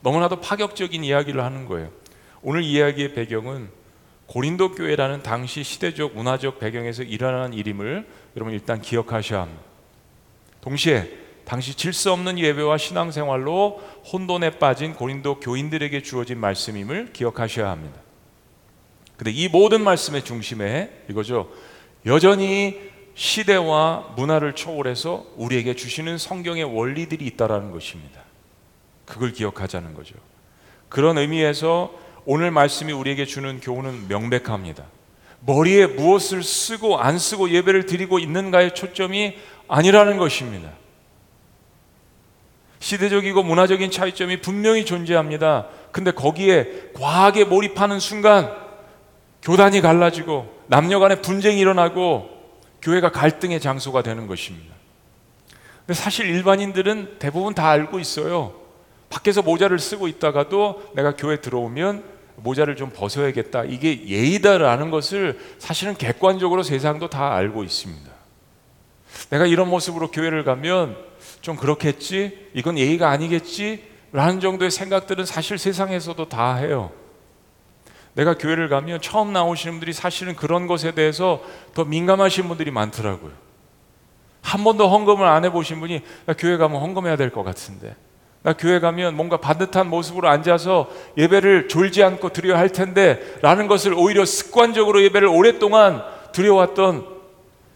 [0.00, 1.88] 너무나도 파격적인 이야기를 하는 거예요.
[2.42, 3.68] 오늘 이야기의 배경은
[4.26, 9.62] 고린도 교회라는 당시 시대적 문화적 배경에서 일어나는 일임을 여러분 일단 기억하셔야 합니다.
[10.62, 11.08] 동시에
[11.44, 13.80] 당시 질서 없는 예배와 신앙생활로
[14.12, 18.05] 혼돈에 빠진 고린도 교인들에게 주어진 말씀임을 기억하셔야 합니다.
[19.16, 21.50] 근데 이 모든 말씀의 중심에 이거죠.
[22.04, 22.78] 여전히
[23.14, 28.20] 시대와 문화를 초월해서 우리에게 주시는 성경의 원리들이 있다라는 것입니다.
[29.06, 30.14] 그걸 기억하자는 거죠.
[30.88, 31.92] 그런 의미에서
[32.26, 34.84] 오늘 말씀이 우리에게 주는 교훈은 명백합니다.
[35.40, 39.36] 머리에 무엇을 쓰고 안 쓰고 예배를 드리고 있는가의 초점이
[39.68, 40.70] 아니라는 것입니다.
[42.80, 45.68] 시대적이고 문화적인 차이점이 분명히 존재합니다.
[45.92, 48.65] 근데 거기에 과하게 몰입하는 순간
[49.42, 52.28] 교단이 갈라지고 남녀 간의 분쟁이 일어나고
[52.82, 54.74] 교회가 갈등의 장소가 되는 것입니다.
[55.86, 58.54] 근데 사실 일반인들은 대부분 다 알고 있어요.
[59.08, 62.02] 밖에서 모자를 쓰고 있다가도 내가 교회 들어오면
[62.36, 63.64] 모자를 좀 벗어야겠다.
[63.64, 68.10] 이게 예의다라는 것을 사실은 객관적으로 세상도 다 알고 있습니다.
[69.30, 70.96] 내가 이런 모습으로 교회를 가면
[71.40, 72.50] 좀 그렇겠지?
[72.54, 73.82] 이건 예의가 아니겠지?
[74.12, 76.90] 라는 정도의 생각들은 사실 세상에서도 다 해요.
[78.16, 81.42] 내가 교회를 가면 처음 나오시는 분들이 사실은 그런 것에 대해서
[81.74, 83.32] 더 민감하신 분들이 많더라고요.
[84.40, 87.94] 한 번도 헌금을 안 해보신 분이 나 교회 가면 헌금해야 될 것 같은데
[88.42, 93.92] 나 교회 가면 뭔가 반듯한 모습으로 앉아서 예배를 졸지 않고 드려야 할 텐데 라는 것을
[93.92, 96.02] 오히려 습관적으로 예배를 오랫동안
[96.32, 97.06] 드려왔던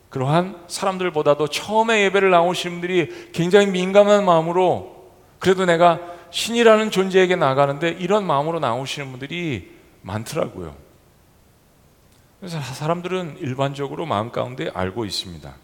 [0.08, 6.00] 그러한 사람들보다도 처음에 예배를 나오시는 분들이 굉장히 민감한 마음으로 그래도 내가
[6.30, 10.76] 신이라는 존재에게 나가는데 이런 마음으로 나오시는 분들이 많더라고요.
[12.38, 15.54] 그래서 사람들은 일반적으로 마음 가운데 알고 있습니다.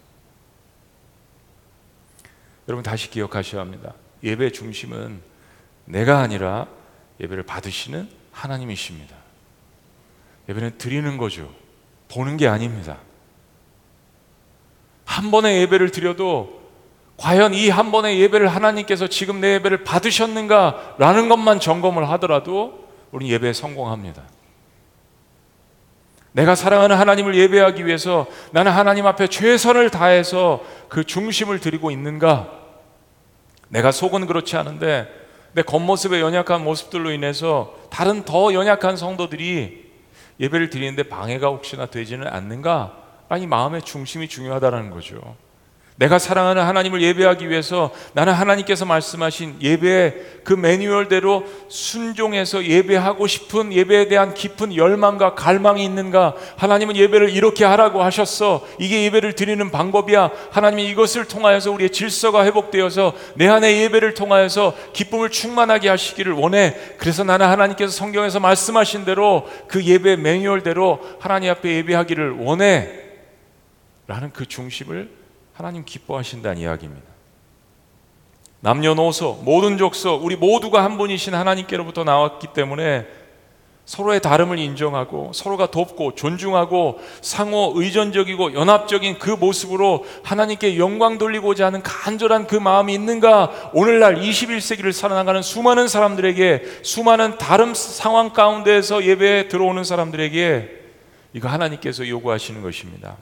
[2.69, 3.95] 여러분 다시 기억하셔야 합니다.
[4.23, 5.23] 예배 중심은
[5.85, 6.67] 내가 아니라
[7.21, 9.17] 예배를 받으시는 하나님이십니다.
[10.49, 11.51] 예배는 드리는 거죠.
[12.09, 12.99] 보는 게 아닙니다.
[15.05, 16.67] 한 번의 예배를 드려도
[17.17, 22.86] 과연 이 한 번의 예배를 하나님께서 지금 내 예배를 받으셨는가라는 것만 점검을 하더라도
[23.17, 24.23] 우리 예배에 성공합니다.
[26.33, 32.53] 내가 사랑하는 하나님을 예배하기 위해서 나는 하나님 앞에 최선을 다해서 그 중심을 드리고 있는가?
[33.71, 35.09] 내가 속은 그렇지 않은데
[35.55, 39.91] 내 겉모습의 연약한 모습들로 인해서 다른 더 연약한 성도들이
[40.39, 42.99] 예배를 드리는데 방해가 혹시나 되지는 않는가?
[43.31, 45.37] 아니 마음의 중심이 중요하다는 거죠.
[45.97, 54.09] 내가 사랑하는 하나님을 예배하기 위해서 나는 하나님께서 말씀하신 예배의 그 매뉴얼대로 순종해서 예배하고 싶은 예배에
[54.09, 56.35] 대한 깊은 열망과 갈망이 있는가?
[56.57, 58.67] 하나님은 예배를 이렇게 하라고 하셨어.
[58.79, 60.31] 이게 예배를 드리는 방법이야.
[60.51, 66.77] 하나님이 이것을 통하여서 우리의 질서가 회복되어서 내 안에 예배를 통하여서 기쁨을 충만하게 하시기를 원해.
[66.99, 72.91] 그래서 나는 하나님께서 성경에서 말씀하신 대로 그 예배 매뉴얼대로 하나님 앞에 예배하기를 원해.
[74.07, 75.16] 라는 그 중심을
[75.57, 77.07] 하나님 기뻐하신다는 이야기입니다.
[78.61, 83.07] 남녀노소 모든 족속 우리 모두가 한 분이신 하나님께로부터 나왔기 때문에
[83.87, 91.83] 서로의 다름을 인정하고 서로가 돕고 존중하고 상호 의존적이고 연합적인 그 모습으로 하나님께 영광 돌리고자 하는
[91.83, 93.71] 간절한 그 마음이 있는가?
[93.73, 100.71] 오늘날 21세기를 살아나가는 수많은 사람들에게 수많은 다른 상황 가운데에서 예배에 들어오는 사람들에게
[101.33, 103.17] 이거 하나님께서 요구하시는 것입니다.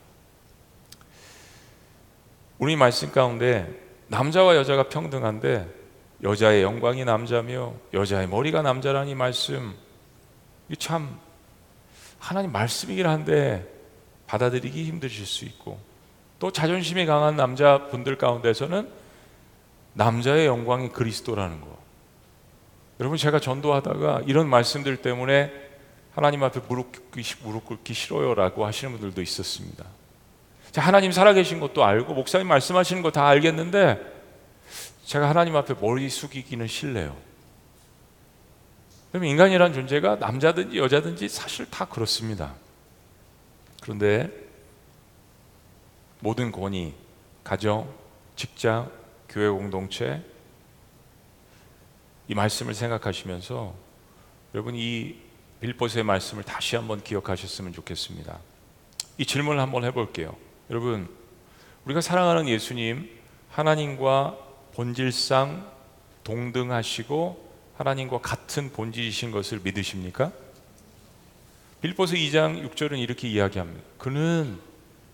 [2.58, 3.68] 우리 말씀 가운데
[4.08, 5.68] 남자와 여자가 평등한데
[6.22, 9.74] 여자의 영광이 남자며 여자의 머리가 남자라니 말씀
[10.68, 11.18] 이참
[12.18, 13.68] 하나님 말씀이긴 한데
[14.26, 15.78] 받아들이기 힘드실 수 있고
[16.38, 18.88] 또 자존심이 강한 남자분들 가운데서는
[19.94, 21.78] 남자의 영광이 그리스도라는 거.
[23.00, 25.52] 여러분 제가 전도하다가 이런 말씀들 때문에
[26.14, 29.84] 하나님 앞에 무릎 꿇기, 무릎 꿇기 싫어요라고 하시는 분들도 있었습니다.
[30.80, 34.14] 하나님 살아계신 것도 알고 목사님 말씀하시는 거 다 알겠는데
[35.04, 37.16] 제가 하나님 앞에 머리 숙이기는 싫네요.
[39.12, 42.54] 그럼 인간이란 존재가 남자든지 여자든지 사실 다 그렇습니다.
[43.82, 44.30] 그런데
[46.20, 46.94] 모든 권위,
[47.44, 47.92] 가정,
[48.34, 48.90] 직장,
[49.28, 50.24] 교회 공동체
[52.26, 53.74] 이 말씀을 생각하시면서
[54.54, 55.16] 여러분 이
[55.60, 58.38] 빌보스의 말씀을 다시 한번 기억하셨으면 좋겠습니다.
[59.18, 60.34] 이 질문을 한번 해볼게요.
[60.70, 61.08] 여러분,
[61.84, 63.10] 우리가 사랑하는 예수님,
[63.50, 64.38] 하나님과
[64.74, 65.70] 본질상
[66.24, 70.32] 동등하시고 하나님과 같은 본질이신 것을 믿으십니까?
[71.82, 73.82] 빌보서 2장 6절은 이렇게 이야기합니다.
[73.98, 74.58] 그는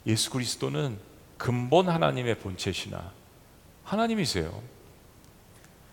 [0.07, 0.99] 예수 그리스도는
[1.37, 3.13] 근본 하나님의 본체시나
[3.83, 4.63] 하나님이세요.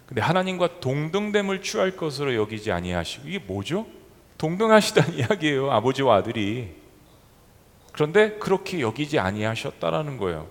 [0.05, 3.87] 근데 하나님과 동등됨을 취할 것으로 여기지 아니하시고 이게 뭐죠?
[4.37, 5.71] 동등하시다는 이야기예요.
[5.71, 6.75] 아버지와 아들이.
[7.97, 10.47] 그런데 그렇게 여기지 아니하셨다라는 거예요.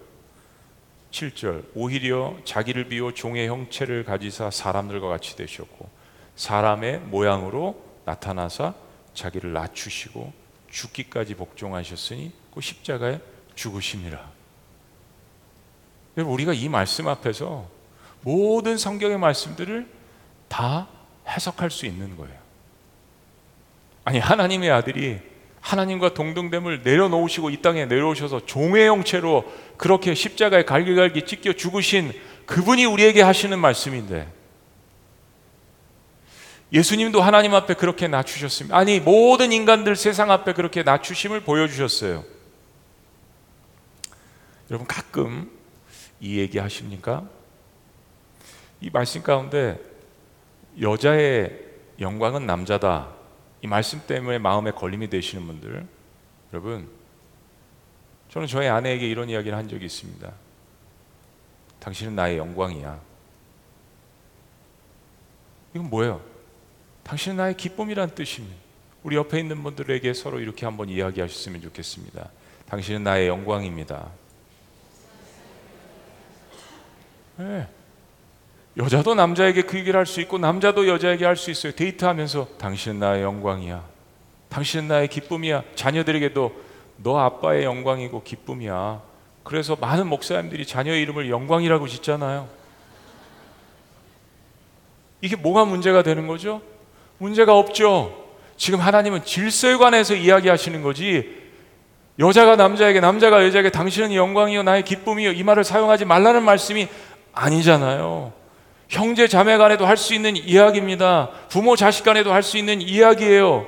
[1.12, 5.88] 7절 오히려 자기를 비워 종의 형체를 가지사 사람들과 같이 되셨고
[6.34, 8.74] 사람의 모양으로 나타나사
[9.14, 10.32] 자기를 낮추시고
[10.70, 13.20] 죽기까지 복종하셨으니 그 십자가에
[13.54, 14.28] 죽으심이라.
[16.16, 17.68] 우리가 이 말씀 앞에서
[18.22, 19.88] 모든 성경의 말씀들을
[20.48, 20.88] 다
[21.28, 22.36] 해석할 수 있는 거예요.
[24.02, 25.35] 아니 하나님의 아들이
[25.66, 29.44] 하나님과 동등됨을 내려놓으시고 이 땅에 내려오셔서 종의 형체로
[29.76, 32.12] 그렇게 십자가에 갈기갈기 찢겨 죽으신
[32.46, 34.32] 그분이 우리에게 하시는 말씀인데
[36.72, 38.76] 예수님도 하나님 앞에 그렇게 낮추셨습니다.
[38.76, 42.22] 아니 모든 인간들 세상 앞에 그렇게 낮추심을 보여주셨어요.
[44.70, 45.50] 여러분 가끔
[46.20, 47.24] 이 얘기 하십니까?
[48.80, 49.80] 이 말씀 가운데
[50.80, 51.58] 여자의
[51.98, 53.15] 영광은 남자다.
[53.66, 55.84] 이 말씀 때문에 마음에 걸림이 되시는 분들,
[56.52, 56.88] 여러분,
[58.28, 60.32] 저는 저희 아내에게 이런 이야기를 한 적이 있습니다.
[61.80, 63.00] 당신은 나의 영광이야.
[65.74, 66.22] 이건 뭐예요?
[67.02, 68.56] 당신은 나의 기쁨이란 뜻입니다.
[69.02, 72.30] 우리 옆에 있는 분들에게 서로 이렇게 한번 이야기하셨으면 좋겠습니다.
[72.68, 74.08] 당신은 나의 영광입니다.
[77.38, 77.68] 네.
[78.78, 81.72] 여자도 남자에게 그 얘기를 할 수 있고 남자도 여자에게 할 수 있어요.
[81.72, 83.82] 데이트하면서 당신은 나의 영광이야.
[84.50, 85.62] 당신은 나의 기쁨이야.
[85.74, 86.52] 자녀들에게도
[86.98, 89.00] 너 아빠의 영광이고 기쁨이야.
[89.42, 92.48] 그래서 많은 목사님들이 자녀의 이름을 영광이라고 짓잖아요.
[95.22, 96.60] 이게 뭐가 문제가 되는 거죠?
[97.18, 98.24] 문제가 없죠.
[98.56, 101.44] 지금 하나님은 질서에 관해서 이야기하시는 거지.
[102.18, 106.88] 여자가 남자에게 남자가 여자에게 당신은 영광이요 나의 기쁨이요 이 말을 사용하지 말라는 말씀이
[107.32, 108.32] 아니잖아요.
[108.88, 111.30] 형제 자매 간에도 할 수 있는 이야기입니다.
[111.48, 113.66] 부모 자식 간에도 할 수 있는 이야기예요.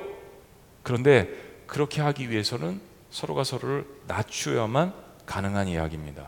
[0.83, 1.29] 그런데
[1.67, 4.93] 그렇게 하기 위해서는 서로가 서로를 낮추어야만
[5.27, 6.27] 가능한 이야기입니다.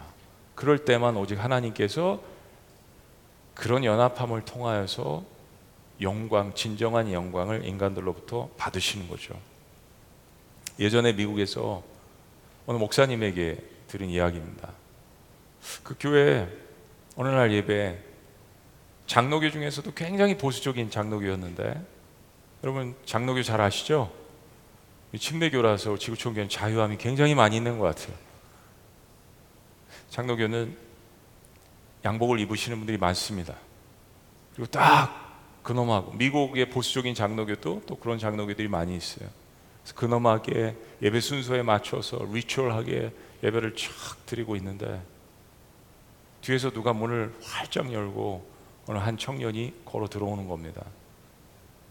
[0.54, 2.20] 그럴 때만 오직 하나님께서
[3.54, 5.24] 그런 연합함을 통하여서
[6.00, 9.34] 영광, 진정한 영광을 인간들로부터 받으시는 거죠.
[10.78, 11.82] 예전에 미국에서
[12.66, 14.68] 어느 목사님에게 들은 이야기입니다.
[15.82, 16.48] 그 교회
[17.16, 17.98] 어느 날 예배
[19.10, 21.84] 장로교 중에서도 굉장히 보수적인 장로교였는데
[22.62, 24.12] 여러분 장로교 잘 아시죠?
[25.18, 28.16] 침례교라서 지구촌교는 자유함이 굉장히 많이 있는 것 같아요.
[30.10, 30.76] 장로교는
[32.04, 33.56] 양복을 입으시는 분들이 많습니다.
[34.54, 39.28] 그리고 딱 근엄하고 미국의 보수적인 장로교도 또 그런 장로교들이 많이 있어요.
[39.82, 45.02] 그래서 근엄하게 예배 순서에 맞춰서 리추얼하게 예배를 쫙 드리고 있는데
[46.42, 48.49] 뒤에서 누가 문을 활짝 열고
[48.90, 50.84] 어느 한 청년이 걸어 들어오는 겁니다.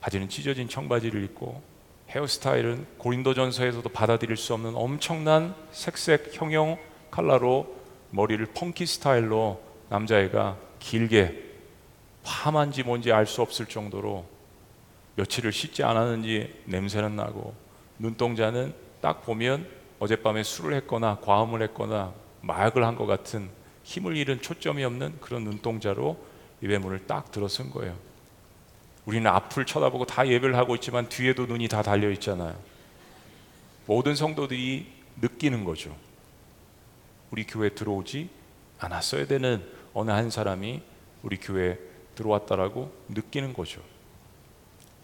[0.02, 1.62] 바지는 찢어진 청바지를 입고
[2.10, 6.78] 헤어스타일은 고린도전서에서도 받아들일 수 없는 엄청난 색색 형용
[7.10, 7.74] 칼라로
[8.12, 11.42] 머리를 펑키 스타일로 남자애가 길게
[12.24, 14.26] 파만지 뭔지 알 수 없을 정도로
[15.16, 17.54] 며칠을 씻지 않았는지 냄새는 나고
[17.98, 19.66] 눈동자는 딱 보면
[20.00, 23.50] 어젯밤에 술을 했거나 과음을 했거나 마약을 한 것 같은
[23.84, 26.18] 힘을 잃은 초점이 없는 그런 눈동자로
[26.64, 27.96] 예배 문을 딱 들어선 거예요.
[29.06, 32.56] 우리는 앞을 쳐다보고 다 예배를 하고 있지만 뒤에도 눈이 다 달려 있잖아요.
[33.86, 34.88] 모든 성도들이
[35.22, 35.96] 느끼는 거죠.
[37.32, 38.30] 우리 교회 들어오지
[38.80, 40.82] 않았어야 되는 어느 한 사람이
[41.24, 41.78] 우리 교회
[42.16, 43.82] 들어왔다라고 느끼는 거죠.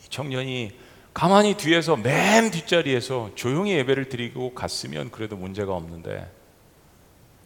[0.06, 0.78] 이 청년이
[1.14, 6.30] 가만히 뒤에서 맨 뒷자리에서 조용히 예배를 드리고 갔으면 그래도 문제가 없는데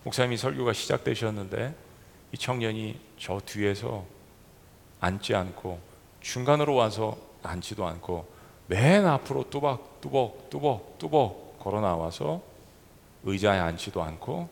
[0.03, 1.75] 목사님이 설교가 시작되셨는데
[2.31, 4.05] 이 청년이 저 뒤에서
[4.99, 5.79] 앉지 않고
[6.21, 8.29] 중간으로 와서 앉지도 않고
[8.67, 12.41] 맨 앞으로 뚜벅 뚜벅 뚜벅 뚜벅 걸어 나와서
[13.23, 14.49] 의자에 앉지도 않고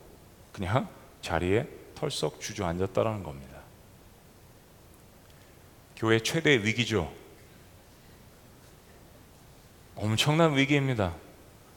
[0.51, 0.89] 그냥
[1.21, 3.57] 자리에 털썩 주저앉았다라는 겁니다.
[5.95, 7.11] 교회 최대 위기죠.
[9.95, 11.15] 엄청난 위기입니다.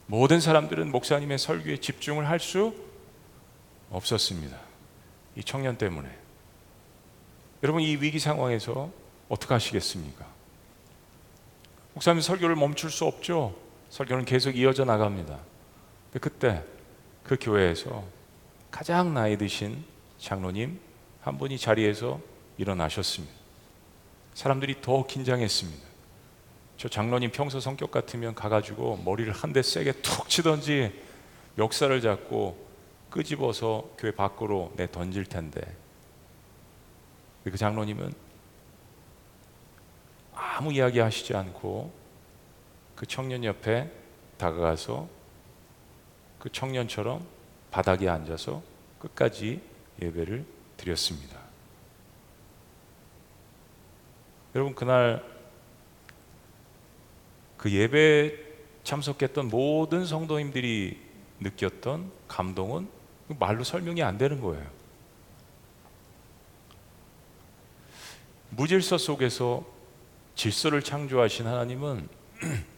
[0.07, 2.75] 모든 사람들은 목사님의 설교에 집중을 할 수
[3.91, 4.70] 없었습니다.
[5.37, 6.09] 이 청년 때문에.
[7.63, 8.91] 여러분 이 위기 상황에서
[9.29, 10.27] 어떻게 하시겠습니까?
[11.95, 13.55] 목사님 설교를 멈출 수 없죠.
[13.91, 15.39] 설교는 계속 이어져 나갑니다.
[16.21, 16.65] 그때
[17.25, 18.05] 그 교회에서
[18.71, 19.85] 가장 나이 드신
[20.19, 20.81] 장로님
[21.23, 22.21] 한 분이 자리에서
[22.57, 23.35] 일어나셨습니다.
[24.35, 25.89] 사람들이 더 긴장했습니다.
[26.77, 30.93] 저 장로님 평소 성격 같으면 가가지고 머리를 한 대 세게 툭 치던지
[31.57, 32.70] 멱살을 잡고
[33.11, 35.61] 끄집어서 교회 밖으로 내 던질 텐데
[37.45, 38.13] 그 장로님은
[40.35, 41.93] 아무 이야기 하시지 않고
[42.95, 43.91] 그 청년 옆에
[44.37, 45.09] 다가가서
[46.39, 47.27] 그 청년처럼
[47.71, 48.63] 바닥에 앉아서
[48.99, 49.61] 끝까지
[50.01, 50.45] 예배를
[50.77, 51.39] 드렸습니다.
[54.55, 55.25] 여러분 그날
[57.57, 58.37] 그 예배
[58.85, 60.99] 참석했던 모든 성도님들이
[61.41, 63.00] 느꼈던 감동은
[63.39, 64.67] 말로 설명이 안 되는 거예요.
[68.51, 69.65] 무질서 속에서
[70.35, 72.09] 질서를 창조하신 하나님은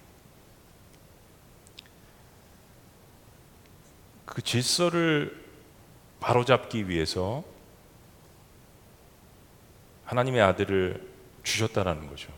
[4.27, 5.43] 그 질서를
[6.21, 7.45] 바로잡기 위해서
[10.05, 11.09] 하나님의 아들을
[11.43, 12.33] 주셨다라는 거죠.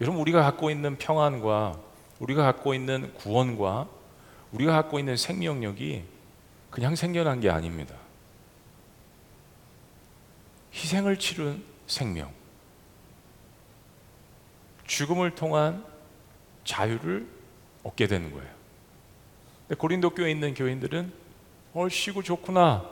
[0.00, 1.78] 여러분 우리가 갖고 있는 평안과
[2.18, 3.88] 우리가 갖고 있는 구원과
[4.52, 6.15] 우리가 갖고 있는 생명력이
[6.76, 7.94] 그냥 생겨난 게 아닙니다.
[10.74, 12.30] 희생을 치른 생명.
[14.86, 15.82] 죽음을 통한
[16.64, 17.26] 자유를
[17.82, 18.50] 얻게 되는 거예요.
[19.78, 21.14] 고린도 교회에 있는 교인들은
[21.72, 22.86] 어 쉬고 좋구나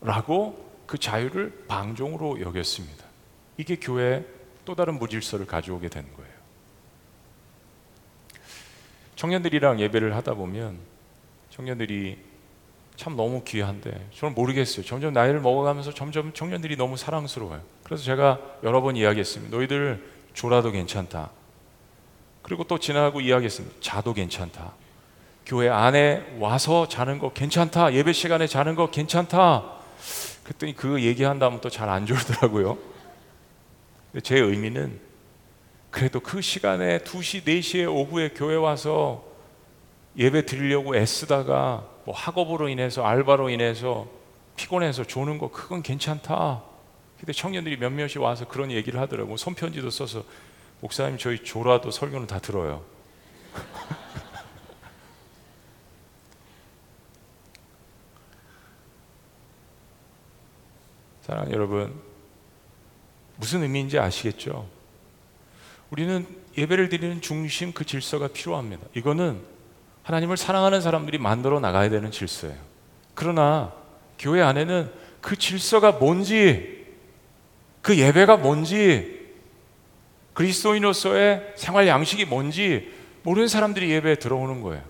[0.00, 3.04] 라고 그 자유를 방종으로 여겼습니다.
[3.58, 4.24] 이게 교회에
[4.64, 6.32] 또 다른 무질서를 가져오게 되는 거예요.
[9.16, 10.78] 청년들이랑 예배를 하다 보면
[11.50, 12.27] 청년들이
[12.98, 14.84] 참 너무 귀한데 저는 모르겠어요.
[14.84, 17.62] 점점 나이를 먹어가면서 점점 청년들이 너무 사랑스러워요.
[17.84, 19.56] 그래서 제가 여러 번 이야기했습니다.
[19.56, 21.30] 너희들 졸아도 괜찮다.
[22.42, 23.76] 그리고 또 지나가고 이야기했습니다.
[23.80, 24.72] 자도 괜찮다.
[25.46, 27.94] 교회 안에 와서 자는 거 괜찮다.
[27.94, 29.76] 예배 시간에 자는 거 괜찮다.
[30.42, 32.78] 그랬더니 그 얘기한 다음에 또잘안 졸더라고요.
[34.24, 34.98] 제 의미는
[35.92, 39.24] 그래도 그 시간에 2시, 4시에 오후에 교회 와서
[40.16, 44.08] 예배 드리려고 애쓰다가 뭐 학업으로 인해서 알바로 인해서
[44.56, 46.62] 피곤해서 조는 거 그건 괜찮다.
[47.18, 49.36] 근데 청년들이 몇몇이 와서 그런 얘기를 하더라고.
[49.36, 50.24] 손편지도 써서
[50.80, 52.82] 목사님 저희 조라도 설교는 다 들어요.
[61.20, 62.00] 사랑하는 여러분,
[63.36, 64.66] 무슨 의미인지 아시겠죠?
[65.90, 68.86] 우리는 예배를 드리는 중심 그 질서가 필요합니다.
[68.94, 69.57] 이거는
[70.08, 72.56] 하나님을 사랑하는 사람들이 만들어 나가야 되는 질서예요.
[73.14, 73.74] 그러나
[74.18, 74.90] 교회 안에는
[75.20, 76.86] 그 질서가 뭔지,
[77.82, 79.18] 그 예배가 뭔지,
[80.32, 82.90] 그리스도인으로서의 생활 양식이 뭔지
[83.22, 84.82] 모르는 사람들이 예배에 들어오는 거예요.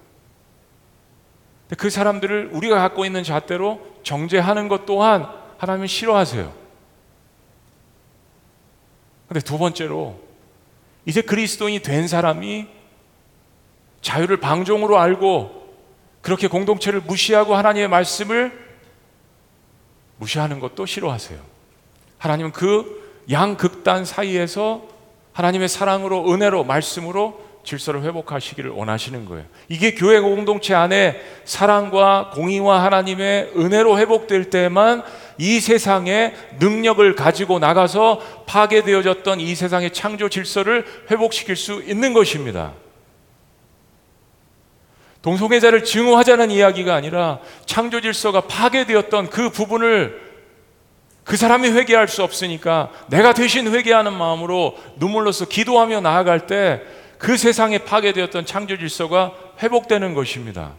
[1.76, 5.26] 그 사람들을 우리가 갖고 있는 잣대로 정죄하는 것 또한
[5.58, 6.54] 하나님은 싫어하세요.
[9.26, 10.20] 근데 두 번째로
[11.06, 12.68] 이제 그리스도인이 된 사람이
[14.00, 15.58] 자유를 방종으로 알고
[16.20, 18.52] 그렇게 공동체를 무시하고 하나님의 말씀을
[20.16, 21.38] 무시하는 것도 싫어하세요.
[22.18, 24.82] 하나님은 그 양극단 사이에서
[25.32, 29.44] 하나님의 사랑으로 은혜로 말씀으로 질서를 회복하시기를 원하시는 거예요.
[29.68, 35.02] 이게 교회 공동체 안에 사랑과 공의와 하나님의 은혜로 회복될 때만
[35.36, 42.72] 이 세상에 능력을 가지고 나가서 파괴되어졌던 이 세상의 창조 질서를 회복시킬 수 있는 것입니다.
[45.22, 50.28] 동성애자를 증오하자는 이야기가 아니라 창조 질서가 파괴되었던 그 부분을
[51.24, 57.78] 그 사람이 회개할 수 없으니까 내가 대신 회개하는 마음으로 눈물로서 기도하며 나아갈 때 그 세상에
[57.78, 60.74] 파괴되었던 창조 질서가 회복되는 것입니다.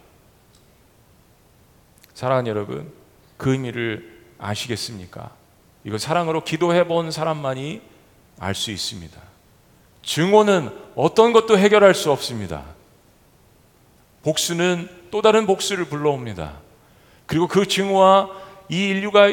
[2.13, 2.91] 사랑하는 여러분,
[3.37, 5.31] 그 의미를 아시겠습니까?
[5.83, 7.81] 이거 사랑으로 기도해 본 사람만이
[8.39, 9.19] 알 수 있습니다.
[10.01, 12.63] 증오는 어떤 것도 해결할 수 없습니다.
[14.23, 16.59] 복수는 또 다른 복수를 불러옵니다.
[17.25, 18.29] 그리고 그 증오와
[18.69, 19.27] 이 인류가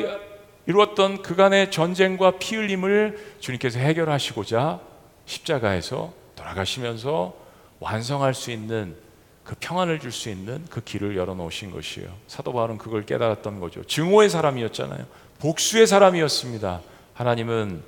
[0.66, 4.80] 이루었던 그간의 전쟁과 피 흘림을 주님께서 해결하시고자
[5.24, 7.34] 십자가에서 돌아가시면서
[7.80, 8.96] 완성할 수 있는
[9.44, 12.12] 그 평안을 줄 수 있는 그 길을 열어놓으신 것이에요.
[12.26, 13.84] 사도 바울은 그걸 깨달았던 거죠.
[13.84, 15.06] 증오의 사람이었잖아요.
[15.38, 16.80] 복수의 사람이었습니다.
[17.14, 17.82] 하나님은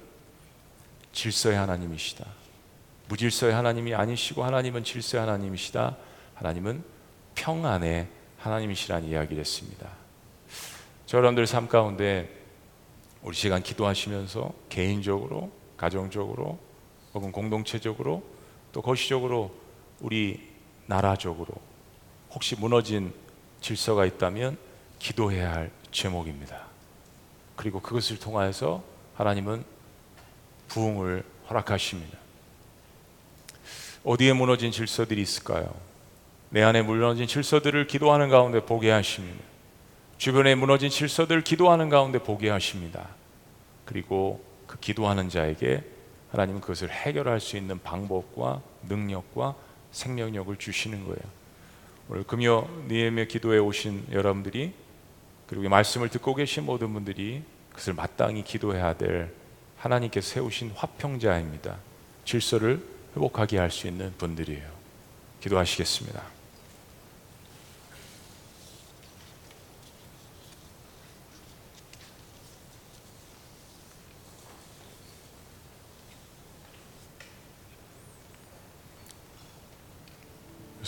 [1.12, 2.24] 질서의 하나님이시다.
[3.08, 5.96] 무질서의 하나님이 아니시고 하나님은 질서의 하나님이시다.
[6.38, 6.84] 하나님은
[7.34, 8.06] 평안의
[8.38, 9.88] 하나님이시라는 이야기를 했습니다.
[11.06, 12.32] 저 여러분들 삶 가운데
[13.22, 16.58] 우리 시간 기도하시면서 개인적으로, 가정적으로,
[17.12, 18.22] 혹은 공동체적으로,
[18.70, 19.52] 또 거시적으로
[20.00, 20.48] 우리
[20.86, 21.54] 나라적으로
[22.30, 23.12] 혹시 무너진
[23.60, 24.58] 질서가 있다면
[25.00, 26.66] 기도해야 할 제목입니다.
[27.56, 28.84] 그리고 그것을 통하여서
[29.16, 29.64] 하나님은
[30.68, 32.16] 부흥을 허락하십니다.
[34.04, 35.87] 어디에 무너진 질서들이 있을까요?
[36.50, 39.44] 내 안에 무너진 질서들을 기도하는 가운데 보게 하십니다.
[40.16, 43.08] 주변에 무너진 질서들을 기도하는 가운데 보게 하십니다.
[43.84, 45.82] 그리고 그 기도하는 자에게
[46.32, 49.54] 하나님은 그것을 해결할 수 있는 방법과 능력과
[49.92, 51.20] 생명력을 주시는 거예요.
[52.08, 54.72] 오늘 금요 니엠의 기도에 오신 여러분들이
[55.46, 59.32] 그리고 말씀을 듣고 계신 모든 분들이 그것을 마땅히 기도해야 될
[59.78, 61.76] 하나님께 세우신 화평자입니다.
[62.24, 62.82] 질서를
[63.16, 64.68] 회복하게 할 수 있는 분들이에요.
[65.40, 66.37] 기도하시겠습니다.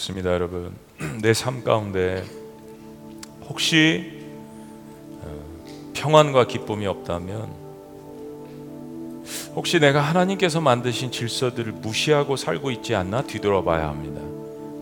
[0.01, 0.75] 좋습니다, 여러분.
[1.21, 2.25] 내 삶 가운데
[3.49, 4.13] 혹시
[5.23, 7.49] 어, 평안과 기쁨이 없다면
[9.55, 14.23] 혹시 내가 하나님께서 만드신 질서들을 무시하고 살고 있지 않나 뒤돌아봐야 합니다.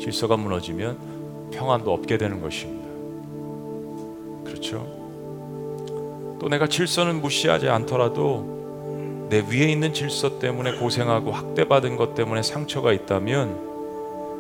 [0.01, 2.87] 질서가 무너지면 평안도 없게 되는 것입니다.
[4.45, 4.87] 그렇죠?
[6.41, 12.93] 또 내가 질서는 무시하지 않더라도 내 위에 있는 질서 때문에 고생하고 학대받은 것 때문에 상처가
[12.93, 13.68] 있다면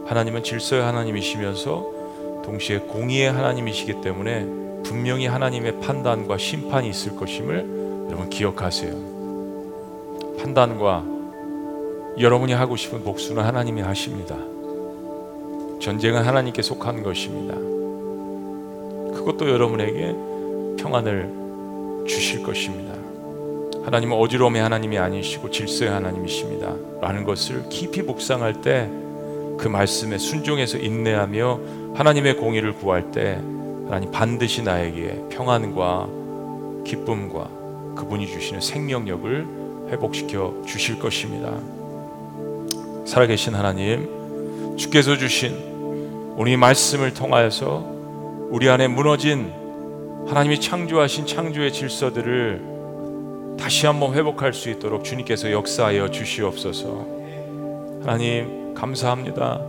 [0.08, 4.46] 하나님은 질서의 하나님이시면서 동시에 공의의 하나님이시기 때문에
[4.82, 8.92] 분명히 하나님의 판단과 심판이 있을 것임을 여러분 기억하세요.
[10.40, 11.04] 판단과
[12.18, 14.34] 여러분이 하고 싶은 복수는 하나님이 하십니다.
[15.78, 17.54] 전쟁은 하나님께 속한 것입니다.
[19.14, 20.14] 그것도 여러분에게
[20.82, 22.94] 평안을 주실 것입니다.
[23.84, 26.74] 하나님은 어지러움의 하나님이 아니시고 질서의 하나님이십니다.
[27.02, 28.88] 라는 것을 깊이 묵상할 때
[29.58, 31.60] 그 말씀에 순종해서 인내하며
[31.94, 33.40] 하나님의 공의를 구할 때
[33.86, 36.08] 하나님 반드시 나에게 평안과
[36.84, 37.50] 기쁨과
[37.96, 41.52] 그분이 주시는 생명력을 회복시켜 주실 것입니다.
[43.04, 47.84] 살아계신 하나님, 주께서 주신 우리 말씀을 통하여서
[48.50, 49.50] 우리 안에 무너진
[50.26, 57.06] 하나님이 창조하신 창조의 질서들을 다시 한번 회복할 수 있도록 주님께서 역사하여 주시옵소서.
[58.02, 59.60] 하나님, 감사합니다.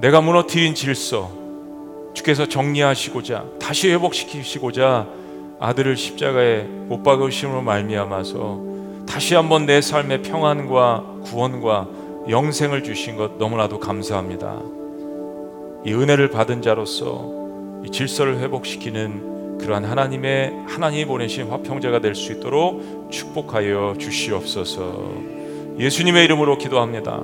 [0.00, 1.30] 내가 무너뜨린 질서,
[2.14, 5.06] 주께서 정리하시고자, 다시 회복시키시고자
[5.60, 11.88] 아들을 십자가에 못 박으심으로 말미암아서 다시 한번 내 삶의 평안과 구원과
[12.28, 14.60] 영생을 주신 것 너무나도 감사합니다.
[15.84, 17.32] 이 은혜를 받은 자로서
[17.84, 25.12] 이 질서를 회복시키는 그러한 하나님의 하나님이 보내신 화평자가 될 수 있도록 축복하여 주시옵소서.
[25.78, 27.22] 예수님의 이름으로 기도합니다.